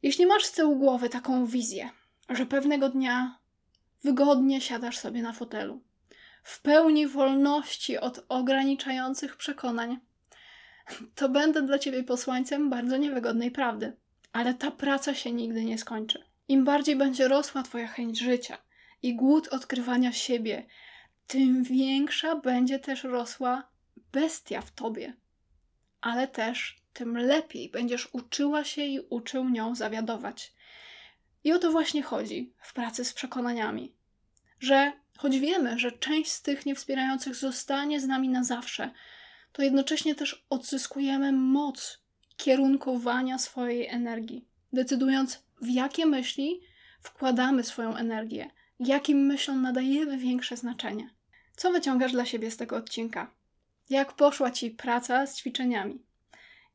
Jeśli 0.02 0.26
masz 0.26 0.44
z 0.44 0.52
tyłu 0.52 0.76
głowy 0.76 1.08
taką 1.08 1.46
wizję, 1.46 1.90
że 2.28 2.46
pewnego 2.46 2.88
dnia 2.88 3.38
wygodnie 4.04 4.60
siadasz 4.60 4.98
sobie 4.98 5.22
na 5.22 5.32
fotelu, 5.32 5.80
w 6.42 6.62
pełni 6.62 7.06
wolności 7.06 7.98
od 7.98 8.24
ograniczających 8.28 9.36
przekonań, 9.36 9.98
to 11.14 11.28
będę 11.28 11.62
dla 11.62 11.78
ciebie 11.78 12.02
posłańcem 12.02 12.70
bardzo 12.70 12.96
niewygodnej 12.96 13.50
prawdy. 13.50 13.96
Ale 14.32 14.54
ta 14.54 14.70
praca 14.70 15.14
się 15.14 15.32
nigdy 15.32 15.64
nie 15.64 15.78
skończy. 15.78 16.24
Im 16.48 16.64
bardziej 16.64 16.96
będzie 16.96 17.28
rosła 17.28 17.62
Twoja 17.62 17.86
chęć 17.86 18.18
życia 18.18 18.58
i 19.02 19.14
głód 19.14 19.48
odkrywania 19.48 20.12
siebie, 20.12 20.66
tym 21.26 21.62
większa 21.62 22.36
będzie 22.36 22.78
też 22.78 23.04
rosła 23.04 23.68
bestia 24.12 24.60
w 24.60 24.70
tobie. 24.70 25.12
Ale 26.00 26.28
też 26.28 26.76
tym 26.92 27.16
lepiej 27.16 27.70
będziesz 27.70 28.08
uczyła 28.12 28.64
się 28.64 28.82
i 28.82 29.00
uczył 29.00 29.48
nią 29.48 29.74
zawiadować. 29.74 30.54
I 31.44 31.52
o 31.52 31.58
to 31.58 31.72
właśnie 31.72 32.02
chodzi 32.02 32.52
w 32.60 32.72
pracy 32.72 33.04
z 33.04 33.12
przekonaniami. 33.12 33.94
Że 34.60 34.92
choć 35.18 35.38
wiemy, 35.38 35.78
że 35.78 35.92
część 35.92 36.32
z 36.32 36.42
tych 36.42 36.66
niewspierających 36.66 37.34
zostanie 37.34 38.00
z 38.00 38.06
nami 38.06 38.28
na 38.28 38.44
zawsze, 38.44 38.90
to 39.52 39.62
jednocześnie 39.62 40.14
też 40.14 40.46
odzyskujemy 40.50 41.32
moc 41.32 42.02
kierunkowania 42.36 43.38
swojej 43.38 43.86
energii, 43.86 44.48
decydując, 44.72 45.42
w 45.62 45.68
jakie 45.68 46.06
myśli 46.06 46.60
wkładamy 47.00 47.64
swoją 47.64 47.96
energię, 47.96 48.50
jakim 48.80 49.18
myślom 49.18 49.62
nadajemy 49.62 50.18
większe 50.18 50.56
znaczenie. 50.56 51.15
Co 51.56 51.70
wyciągasz 51.70 52.12
dla 52.12 52.24
siebie 52.24 52.50
z 52.50 52.56
tego 52.56 52.76
odcinka? 52.76 53.30
Jak 53.90 54.12
poszła 54.12 54.50
ci 54.50 54.70
praca 54.70 55.26
z 55.26 55.36
ćwiczeniami? 55.36 56.02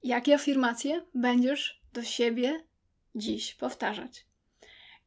Jakie 0.03 0.35
afirmacje 0.35 1.01
będziesz 1.15 1.81
do 1.93 2.03
siebie 2.03 2.63
dziś 3.15 3.53
powtarzać? 3.53 4.25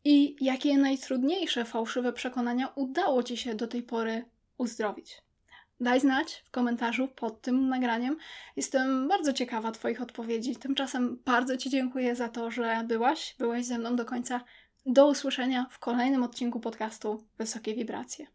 I 0.05 0.37
jakie 0.41 0.79
najtrudniejsze 0.79 1.65
fałszywe 1.65 2.13
przekonania 2.13 2.69
udało 2.75 3.23
ci 3.23 3.37
się 3.37 3.55
do 3.55 3.67
tej 3.67 3.83
pory 3.83 4.25
uzdrowić? 4.59 5.23
Daj 5.81 6.01
znać 6.01 6.43
w 6.47 6.51
komentarzu 6.51 7.09
pod 7.09 7.41
tym 7.41 7.69
nagraniem. 7.69 8.17
Jestem 8.57 9.09
bardzo 9.09 9.33
ciekawa 9.33 9.73
Twoich 9.73 10.03
odpowiedzi. 10.03 10.57
Tymczasem 10.57 11.19
bardzo 11.25 11.57
Ci 11.57 11.71
dziękuję 11.71 12.17
za 12.17 12.29
to, 12.29 12.51
że 12.51 12.85
byłaś, 12.87 13.35
byłeś 13.39 13.67
ze 13.67 13.79
mną 13.79 13.97
do 13.97 14.05
końca. 14.05 14.41
Do 14.87 15.09
usłyszenia 15.09 15.67
w 15.71 15.79
kolejnym 15.79 16.23
odcinku 16.23 16.61
podcastu 16.61 17.25
Wysokie 17.39 17.75
Wibracje. 17.75 18.27